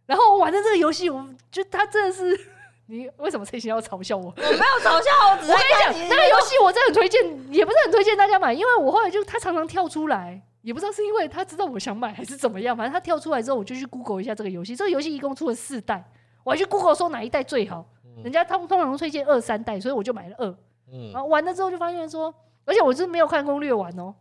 [0.06, 2.40] 然后我玩的这个游戏，我就他真的是
[2.88, 4.28] 你为什么这些要嘲笑我？
[4.28, 7.22] 我没有嘲笑，我只是跟你讲那个游戏我真的很推荐，
[7.54, 10.42] 也不是很推荐大家买，因为我后来就他常常跳出来。
[10.64, 14.76] 也不知道是因为他知道我想买还是怎么样，反正他跳出来之后，我就去 Google 一下这个游戏。
[14.76, 16.04] 这个游戏一共出了四代，
[16.44, 17.86] 我还去 Google 说哪一代最好。
[18.24, 20.48] 人家通通常都推荐二三代，所以我就买了二。
[20.92, 22.34] 嗯，然后玩了之后就发现说，
[22.66, 24.16] 而且我是没有看攻略玩哦。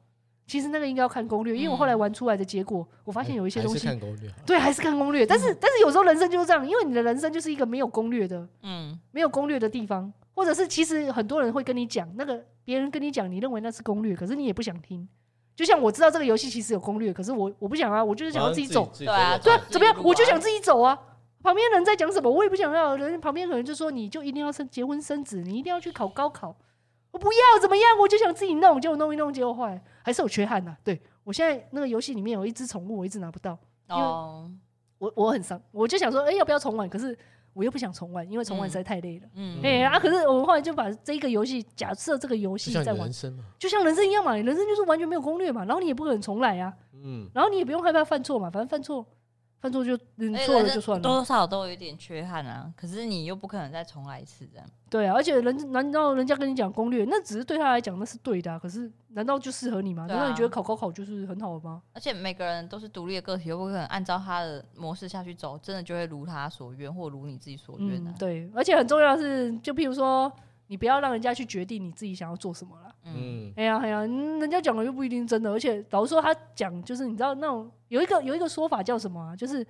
[0.46, 3.86] 其实那个应该要看攻略，因为我后来玩出来的结果，我发现有一些东西，
[4.44, 5.24] 对，还是看攻略。
[5.24, 15.08] 但是但是有时候人生就是这样，因为你的人生就是一个没有攻略的，嗯，没有攻略的地方，或者是其实很多人会跟你讲那个别人跟你讲，你认为那是攻略，可是你也不想听。
[15.54, 19.94] 就像我知道这个游戏其实有攻略，可是我我不想啊，我就是想要自己走，对啊，对啊，怎么样？
[20.02, 20.98] 我就想自己走啊，
[21.42, 22.96] 旁边人在讲什么，我也不想要。
[22.96, 26.56] 人旁边可能就说，你就一定要生结婚生子，你一定要去考高考。
[27.10, 30.74] 我不要怎么样，我就想自己弄，结果弄一弄，结果坏，还是有缺憾呐。
[30.82, 33.58] 对，我现在那个游戏里面有一只宠物，我一直拿不到。
[33.88, 34.50] 哦，
[34.96, 36.88] 我我很伤，我就想说，哎、欸，要不要重玩？
[36.88, 37.16] 可是
[37.54, 39.26] 我又不想重玩，因为重玩实在太累了。
[39.34, 46.72] 嗯，哎、欸、啊，可是我们后来就把这个游戏，假设这个游戏在玩，就像，就像人生一样嘛，人生就是完全没有攻略嘛，然后你也不可能重来啊。
[47.04, 49.04] 嗯，然后你也不用害怕犯错嘛，反正犯错。
[49.62, 52.68] 犯错就认错了就算了，多多少少都有一点缺憾啊。
[52.76, 54.66] 可是你又不可能再重来一次这样。
[54.90, 58.58] 对啊，而且人难道人家跟你讲攻略，那只是对他来讲那是对的啊。
[58.58, 60.06] 可是难道就适合你吗？
[60.06, 61.80] 难道你觉得考高考就是很好的吗？
[61.92, 68.14] 而且每个人都是独立的个体，又不可能按照他的模式下去走，真的就会如他所愿，或如你自己所愿的啊。
[68.16, 70.30] 嗯，对，而且很重要的是，就譬如说。
[70.66, 72.94] 你不要让人家去决定你自己想要做什么了。
[73.04, 79.36] 嗯，哎呀哎呀，人家讲的又不一定真的，而且老实说，他讲就是你知道那种有一个有一个说法叫什么啊？
[79.36, 79.66] 就是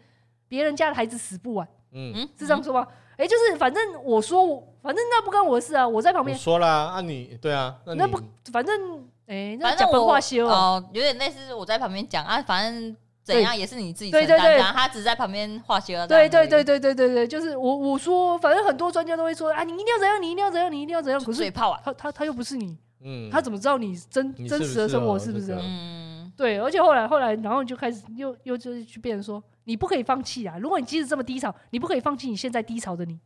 [0.49, 1.67] 别人家的孩子死不完。
[1.93, 2.87] 嗯，是这样说吗？
[3.13, 8.21] 哎、嗯欸，就是反正我说我，反正那不关我的事啊，我在旁边说啦，啊你对啊，那，那不
[8.53, 12.97] 反正哎，那讲本话修哦，有点类似我在旁边讲啊，反正。
[13.25, 16.05] 怎样也是你自己承担，对对对，他只在旁边画些。
[16.09, 21.21] 对对对对对对对，就是我我说，反正很多专家都会说啊，你一定要怎样，你一定要怎样，你一定要怎样。
[21.23, 25.57] 可是嘴炮啊，他他他又不是你，嗯，他怎么知道你真真实的生活是不是？
[25.57, 26.59] 嗯，对。
[26.59, 30.59] 而且后来后来，然后就开始又又就是去变成说，你不可以放弃啊！
[30.59, 33.21] 如果你即使这么低潮，你不可以放弃你现在低潮的你，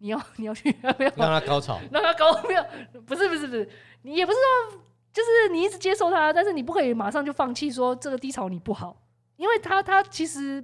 [0.00, 2.62] 你要你要去 不要让他高潮，让他高 没有？
[3.06, 3.66] 不是不是不是，
[4.02, 4.36] 你也不是
[4.70, 4.80] 说。
[5.14, 9.00] 就是你一直接受它，但是你不可以马上就放弃，说这个低潮你不好，
[9.36, 10.62] 因为它它其实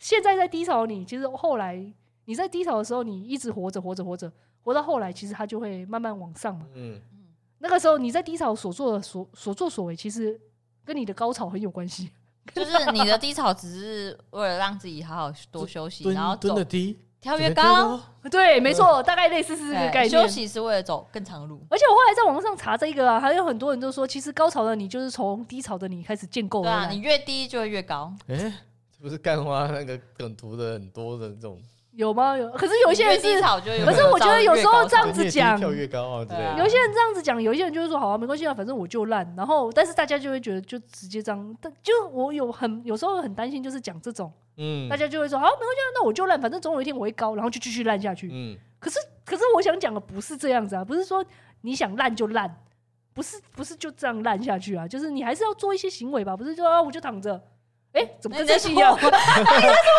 [0.00, 1.76] 现在在低潮，你其实后来
[2.24, 6.66] 你在低潮的时候，你一直活着活着活着，活到后来，其实它就会慢慢往上嘛。
[6.74, 7.00] 嗯，
[7.58, 10.40] 那个时候你在低潮所做的所所作所为，其实
[10.84, 12.10] 跟你的高潮很有关系。
[12.52, 16.98] 就是你的低潮只是为了让自己好好多休息，然后蹲的低。
[17.20, 18.00] 跳越高，
[18.30, 20.10] 对，没错，大概类似是这个概念。
[20.10, 21.60] 休息是为了走更长的路。
[21.68, 26.70] 而且我后来在网上查这个啊，还有很多人都说，其实高潮的你就是从低潮的你开始建构的。
[26.70, 28.12] 对啊，你越低就会越高。
[28.28, 28.54] 哎、欸，
[28.96, 31.60] 这不是干花那个梗图的很多的这种。
[31.92, 32.36] 有吗？
[32.36, 33.40] 有，可是有一些人是，
[33.84, 36.36] 可是我觉得有时候这样子讲，跳越高啊，对。
[36.56, 39.34] 有一些人这样子讲，有一些人就是说，好啊，没关系啊，反正我就烂。
[39.36, 41.56] 然后，但是大家就会觉得，就直接这样。
[41.60, 48.28] 但就我有很有时候很担心，就是讲这种，嗯，大家就会说，好，没关系啊，那我就烂，反正总有一天我会高，然后就继续烂下去。
[48.32, 48.58] 嗯。
[48.78, 51.24] 可是，可是我想讲的不是这样子啊，不是说
[51.62, 52.54] 你想烂就烂，
[53.14, 57.40] 不是，不是就这样烂下去啊，就是你还是要做一些行为吧，不是说啊，我就躺着。
[57.92, 58.94] 哎，怎么跟这戏一样？
[58.94, 59.18] 你在说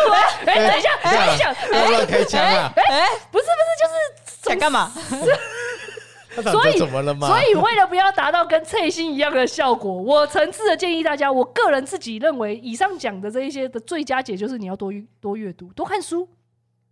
[0.08, 0.14] 我？
[0.46, 1.52] 哎，等一下，等一下，
[1.90, 2.72] 乱开枪啊！
[2.76, 3.50] 哎，不是，不是，
[3.80, 4.92] 就是想干嘛？
[6.42, 7.26] 所以怎么了吗？
[7.26, 16.28] 所以为了不要达到跟翠心一样的效果，我诚挚的建议大家，我个人自己认为，以上讲的这一些的最佳解就是你要多多阅读，多看书。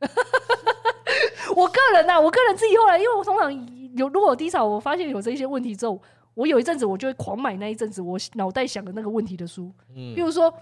[1.55, 3.53] 我个人呐，我个人自己后来，因为我通常
[3.97, 6.01] 有如果低潮，我发现有这些问题之后，
[6.35, 10.53] 我有一阵子我就会狂买那一阵子我脑袋想的那个问题的书，嗯，比如说。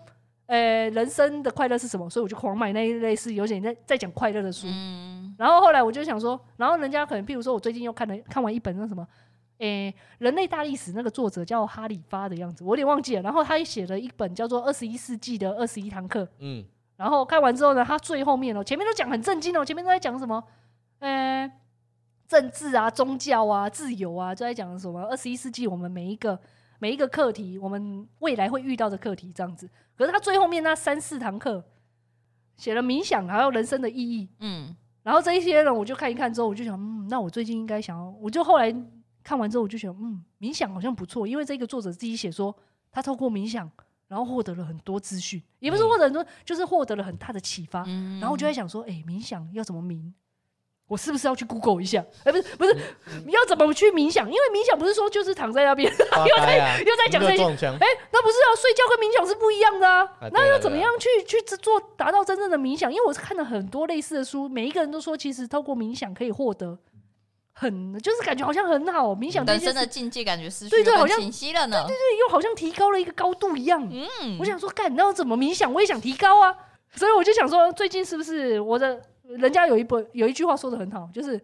[0.48, 2.08] 呃、欸，人生的快乐是什么？
[2.08, 4.68] 所以我就狂买那一类似有点在在讲快乐的书。
[4.68, 9.07] 嗯、然后后来我就想说，然后人家可能，譬如说我最近又看了看完一本那什么，
[9.59, 13.22] 诶、欸，人类大历史那个作者叫哈里发的样子，我有点忘记了。
[13.22, 16.22] 然后他也写了一本叫做《二十一世纪的二十一堂课》。
[16.39, 16.64] 嗯。
[16.97, 20.43] 然后看完之后呢，他最后面哦，前面都讲很震惊哦，前面都在讲什么？
[21.01, 21.53] 呃、欸，
[22.26, 25.03] 政治啊，宗教啊，自由啊，就在讲什么？
[25.05, 26.41] 二十一世纪我们每一个
[26.78, 29.68] 每一个课题，我们未来会遇到的课题，这样子。
[29.95, 31.62] 可是他最后面那三四堂课
[32.57, 34.28] 写了冥想，还有人生的意义。
[34.41, 34.74] 嗯，
[35.07, 38.74] 然后这一些人我就看一看之后，我就想，嗯，那我最近应该想要，我就后来
[39.22, 42.52] 看完之后，我就想，嗯，冥想好像不错，因为这个作者自己写说，
[42.90, 43.70] 他透过冥想，
[44.09, 47.84] 然后获得了很多资讯，也不是获得很多，就是获得了很大的启发。
[47.84, 50.12] 然后我就在想说，哎，冥想要怎么冥？
[50.89, 52.01] 我是不是要去 Google 一下？
[52.24, 52.76] 哎、欸，不是，不是，
[53.26, 54.26] 你要怎么去冥想？
[54.30, 57.43] 因为冥想不是说就是躺在那边， 又在又在讲这些。
[57.43, 60.03] 哎、欸，那不是要睡觉跟冥想是不一样的啊？
[60.20, 62.93] 啊那要怎么样去去做达到真正的冥想？
[62.93, 66.78] 因为我是看了很多类似的书，每一个人都说，其实透过冥想可以获得
[67.53, 69.12] 很，就是感觉好像很好。
[69.12, 71.82] 冥想人生的境界感觉是对对，好像清晰了呢。
[71.84, 73.84] 对对对，又好像提高了一个高度一样。
[73.91, 75.72] 嗯，我想说，干，那我怎么冥想？
[75.72, 76.55] 我也想提高啊。
[76.95, 79.01] 所以我就想说，最近是不是我的？
[79.28, 81.40] 人家有一本有一句话说的很好，就是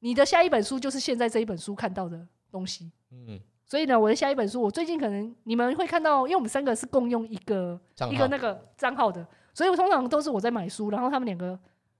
[0.00, 2.90] 你的下一本书就是现在这一本书看到的东西。
[3.10, 11.58] 嗯，所以呢，我的下一本书，我最近可能你们会看到，因为我们三个是共用一个一个那个账号的，所以我通常都是我在买书，然后他们两个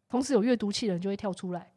[0.08, 1.70] 同时有阅读器的人就会跳出来，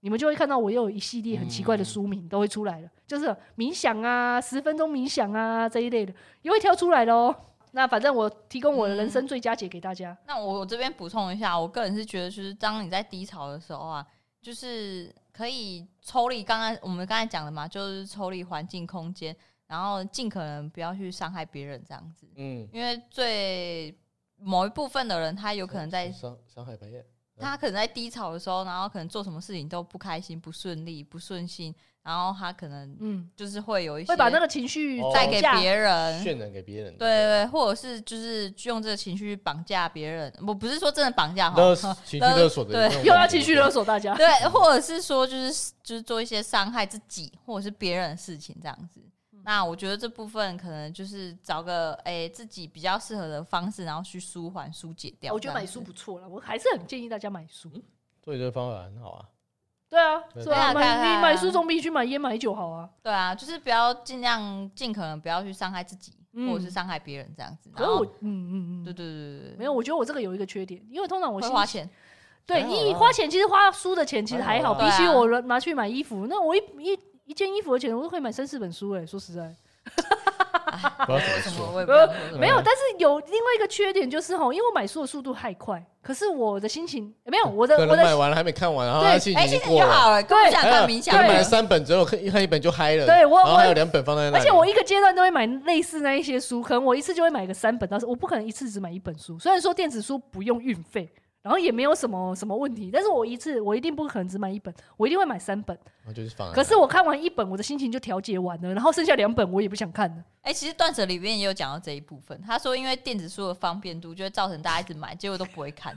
[0.00, 7.34] 你们就会看到我又有一系列很奇怪的书名都会出来了，就是冥想啊，十分钟冥想啊这一类的，也会跳出来喽。
[7.72, 10.12] 那反正我提供我的人生最佳解给大家。
[10.12, 14.06] 嗯、那我我这边补充一下，我个人是觉得，就是当你在低潮的时候啊，
[14.40, 19.34] 就是可以抽离刚刚我们刚才讲的嘛，就是抽离环境空间，
[19.66, 22.28] 然后尽可能不要去伤害别人这样子。
[22.36, 23.96] 嗯，因为最
[24.36, 27.04] 某一部分的人，他有可能在伤伤害别人。
[27.42, 40.32] 他可能在低潮的时候，然后可能做什么事情都不开心、不顺利、不顺心，然后他可能嗯，就是会有一些会把那个情绪带给别人，渲染给别人，对对对，或者是就是用这个情绪绑架别人。
[40.46, 41.74] 我不是说真的绑架哈，
[42.04, 49.00] 情绪勒索的， 对，又要情绪勒索大家，对，或者是说就是就是做一些伤害自己或者是别人的事情这样子。
[49.44, 55.32] 那我觉得这部分可能就是找个诶、欸、自己比较适合的方式，然后去舒缓、疏解掉。
[55.32, 57.70] 我觉得买书不错了，我还是很建议大家买书。
[58.24, 59.28] 所以这个方法很好啊。
[59.90, 62.88] 对啊，对啊，买你买书总比去买烟买酒好啊。
[63.02, 67.70] 对啊，就是不要尽量尽可能不要去伤害自己，嗯、或者是伤害别人这样子。
[67.76, 71.90] 然后，嗯嗯嗯，对对对对对，没有，我觉得我这个有一个缺点，因为通常我会花钱。
[72.46, 76.98] 对，你花钱其实花书的钱其实还好，比起我拿去买衣服，那我一一。
[77.32, 79.06] 一件衣服的钱，我都可以买三四本书哎！
[79.06, 79.40] 说实在，
[81.06, 82.56] 不知道怎么说，没有。
[82.62, 99.38] 但是有另外一个缺点就是吼，因为我买书的速度太快，可是我的心情没有我的，我的买完了还没看完，然后心情就好了，对，想看冥想，买了三本之后看一看一本就嗨了，对，我然后还有两本放在那，而且我一个阶段都会买类似那一些书，可能我一次就会买个三本，但是我不可能一次只买一本书。
[99.38, 101.08] 虽然说电子书不用运费。
[101.42, 105.76] 然后也没有什么什么问题，但是我一次我一定不可能只买一本，我一定会买三本。
[106.14, 106.52] 就是放。
[106.52, 110.16] 可是我看完一本，我的心情就调节完了，然后剩下两本我也不想看了。
[110.42, 115.92] 哎、欸，其实断舍里面也有讲到这一部分，他说因为电子书的方便度，就会造成大家一直买，结果都不会看。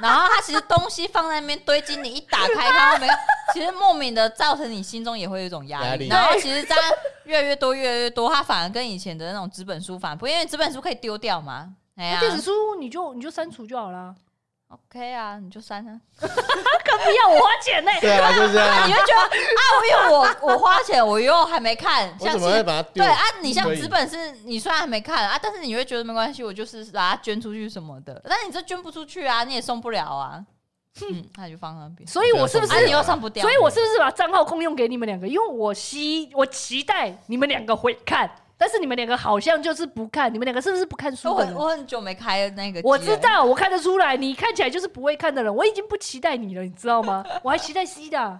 [0.00, 3.12] 然后他其实东西放在那边堆积，你一打开它没有，
[3.52, 6.08] 其实莫名的造成你心中也会有一种压力。
[6.08, 6.78] 然后其实这样
[7.24, 11.76] 越来越多越来越多，它反而跟以前的那种纸本书反而不，因为纸本书可以丢掉嘛。
[11.96, 12.50] 哎呀，电子书
[12.80, 14.14] 你就你就删除就好了。
[14.72, 17.90] OK 啊，你就删啊， 可不要我花钱呢？
[18.00, 18.84] 对啊，就是这样。
[18.88, 22.64] 你会觉得啊，我因为我我花钱，我又还没看，像是
[22.94, 28.22] 对啊，你像纸本是，你虽然还没看啊，但是你会觉得没关系，我就是把它捐出去什么的。
[28.26, 30.42] 但是你这捐不出去啊，你也送不了啊。
[31.00, 32.06] 嗯，那就放那边。
[32.06, 33.42] 所以我是不是你又上不掉？
[33.42, 35.26] 所以我是不是把账号空用给你们两个？
[35.28, 38.30] 因为我希我期待你们两个会看。
[38.62, 41.52] 但是你们两个好像就是不看，你们两个是不是不看书的人？
[41.52, 42.80] 我很久没开那个。
[42.84, 45.52] 我知道，我看得出来，你看起来就是不会看的人。
[45.52, 47.26] 我已经不期待你了，你知道吗？
[47.42, 48.38] 我还期待 C 的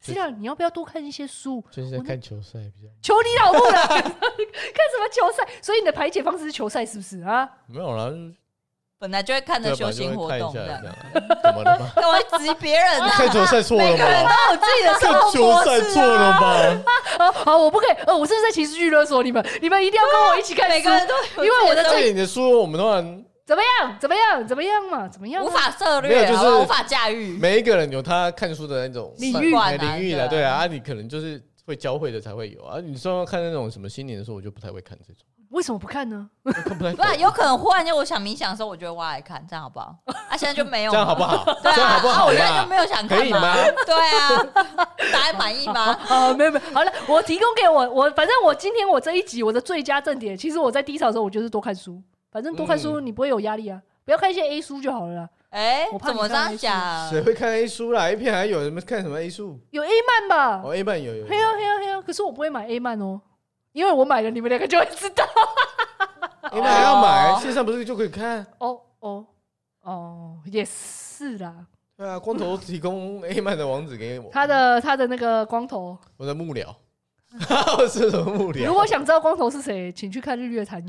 [0.00, 1.64] ，C 的，你要不要多看一些书？
[1.68, 2.88] 就是在看球赛比较。
[3.02, 5.44] 求你老母了， 看什么球赛？
[5.60, 7.50] 所以你的排解方式是球赛，是不是啊？
[7.66, 8.08] 没有啦。
[9.00, 10.94] 本来就会看着修行活动的，
[11.42, 11.90] 怎么了吗？
[11.96, 13.00] 干嘛质疑别人？
[13.08, 13.90] 看球赛错了吗？
[13.90, 15.38] 每个人都有自己的生活模式。
[15.38, 16.84] 球赛错了吗？
[17.18, 17.90] 好，好，我不可以。
[18.06, 19.42] 呃，我是不是在情绪勒索你们？
[19.62, 20.68] 你们一定要跟我一起看。
[20.68, 23.96] 每个人都因为我的这你的书，我们都很怎么样？
[23.98, 24.46] 怎么样？
[24.46, 25.08] 怎么样嘛？
[25.08, 25.42] 怎么样？
[25.42, 27.38] 无法涉猎，就是无法驾驭。
[27.38, 32.78] 每一个人有他看书的那种领域领域的，对啊，你可能就是会教会的才会有啊。
[32.84, 35.24] 你说要看那种什么心灵的书，我就不太会看这种。
[35.50, 36.28] 为什么不看呢？
[36.42, 39.94] 不然有可能忽然间我想冥想的时候，我就会挖来看，这样好不好？
[40.28, 41.44] 啊，现在就没有，这样好不好？
[41.62, 42.26] 对啊，好不好？
[42.26, 43.54] 我现在就没有想看，可以吗？
[43.84, 44.44] 对啊，
[45.12, 45.98] 大家满意吗？
[46.08, 55.28] 啊， 没有没有，好了，我提供给我我，反正我今天我这一集我的最佳正点，其实我在低潮的时候，我就是多看书，反正多看书你不会有压力啊，不要看一些 A 书就好了啦。
[55.50, 57.10] 哎，我怕怎么这样讲？
[57.10, 59.58] 谁会看 A 书啦？A 片还有什么看什么 A 书？
[59.70, 60.62] 有 A 漫吧？
[60.64, 61.26] 哦，A 漫有有。
[61.26, 62.00] 嘿呀嘿呀嘿呀！
[62.06, 63.20] 可是我不会买 A 漫哦，
[63.72, 65.24] 因为我买了，你们两个就会知道。
[66.52, 67.40] 你们还要买？
[67.40, 68.44] 线上不是就可以看？
[68.58, 69.26] 哦哦
[69.82, 71.66] 哦，也是啦。
[71.96, 74.30] 对啊，光头提供 A 漫的网址给我。
[74.32, 76.74] 他的他的那个光头，我的幕僚，
[77.78, 78.66] 我是什么幕僚？
[78.66, 80.84] 如果想知道光头是谁，请去看日月潭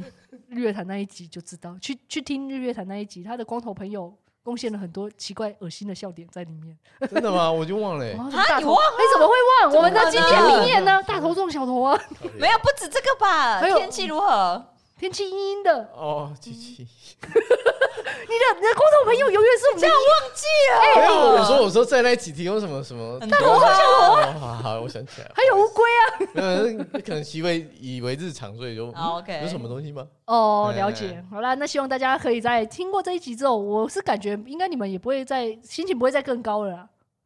[0.48, 1.78] 日月潭那一集就知道。
[1.80, 4.12] 去去听日月潭那一集，他的光头朋友
[4.44, 6.78] 贡献了很多奇怪恶心的笑点在里面。
[7.10, 7.52] 真的吗？
[7.52, 8.06] 我就忘了。
[8.18, 8.76] 啊，你忘？
[8.76, 9.34] 你怎么会
[9.64, 9.74] 忘？
[9.76, 11.02] 我们的经典名言呢？
[11.04, 12.00] 大头撞小头啊！
[12.40, 13.62] 没有，不止这个吧？
[13.62, 14.66] 天气如何？
[15.02, 16.88] 天气阴阴的哦，机器，
[17.24, 20.74] 你的你的光头朋友永远是我们这样忘记了。
[20.96, 29.42] 没有，我说我说在那几题有什么什么大头小头啊，好好，我想起来还有乌龟啊，嗯，可能习为以为日常，所以就 OK。
[29.42, 30.08] 有什么东西吗？
[30.26, 31.26] 哦，了解。
[31.32, 36.90] 好啦，那希望大家可以在听过这一集之后，我是感觉应该你们也不会再心情不会再更高了啦，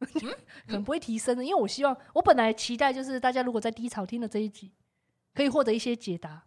[0.66, 4.72] 可能不会提升的，因为我希望我本来期待就是大家如果在低潮听了这一集，
[5.34, 6.42] 可以获得一些解答。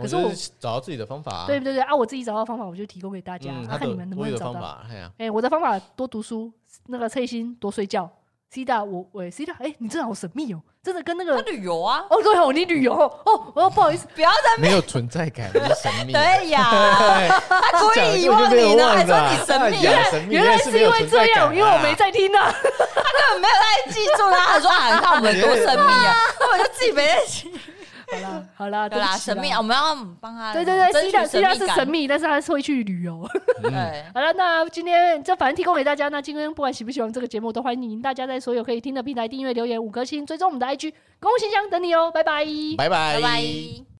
[0.00, 1.94] 可是我找到自己的方法，对对对啊！
[1.94, 4.80] 我自己找到方法，我就提供给大家，看你们能不能找到。
[5.18, 6.52] 哎，我的方法多读书，
[6.86, 8.10] 那个翠心多睡觉
[8.50, 16.62] C 大，我喂 C 大，哎，你真的好神秘哦，真的跟那个旅游啊，哦对哦，你旅游哦，我要不好意思， 不要再没有存在感，神秘， 对呀，
[17.48, 19.82] 他故意遗忘你呢，还说你神秘，
[20.30, 27.52] 原来是因为这样，因为我没在听呢，他根本没有在记住他，他说啊，你看我们多神秘啊，根本就自己没在记。
[28.14, 30.52] 好啦， 好了，对啦，神秘，我们要帮他。
[30.52, 33.28] 对对对虽然虽然是神秘，但是他是会去旅游。
[33.62, 36.08] 对， 好了，那今天这反正提供给大家。
[36.08, 42.44] 那今天不管喜不喜欢这个节目，都欢迎大家在所有可以听的平台订阅、留言、五颗星，追踪我们的 IG，公共信箱等你哦，拜拜，
[42.76, 43.93] 拜拜，拜拜。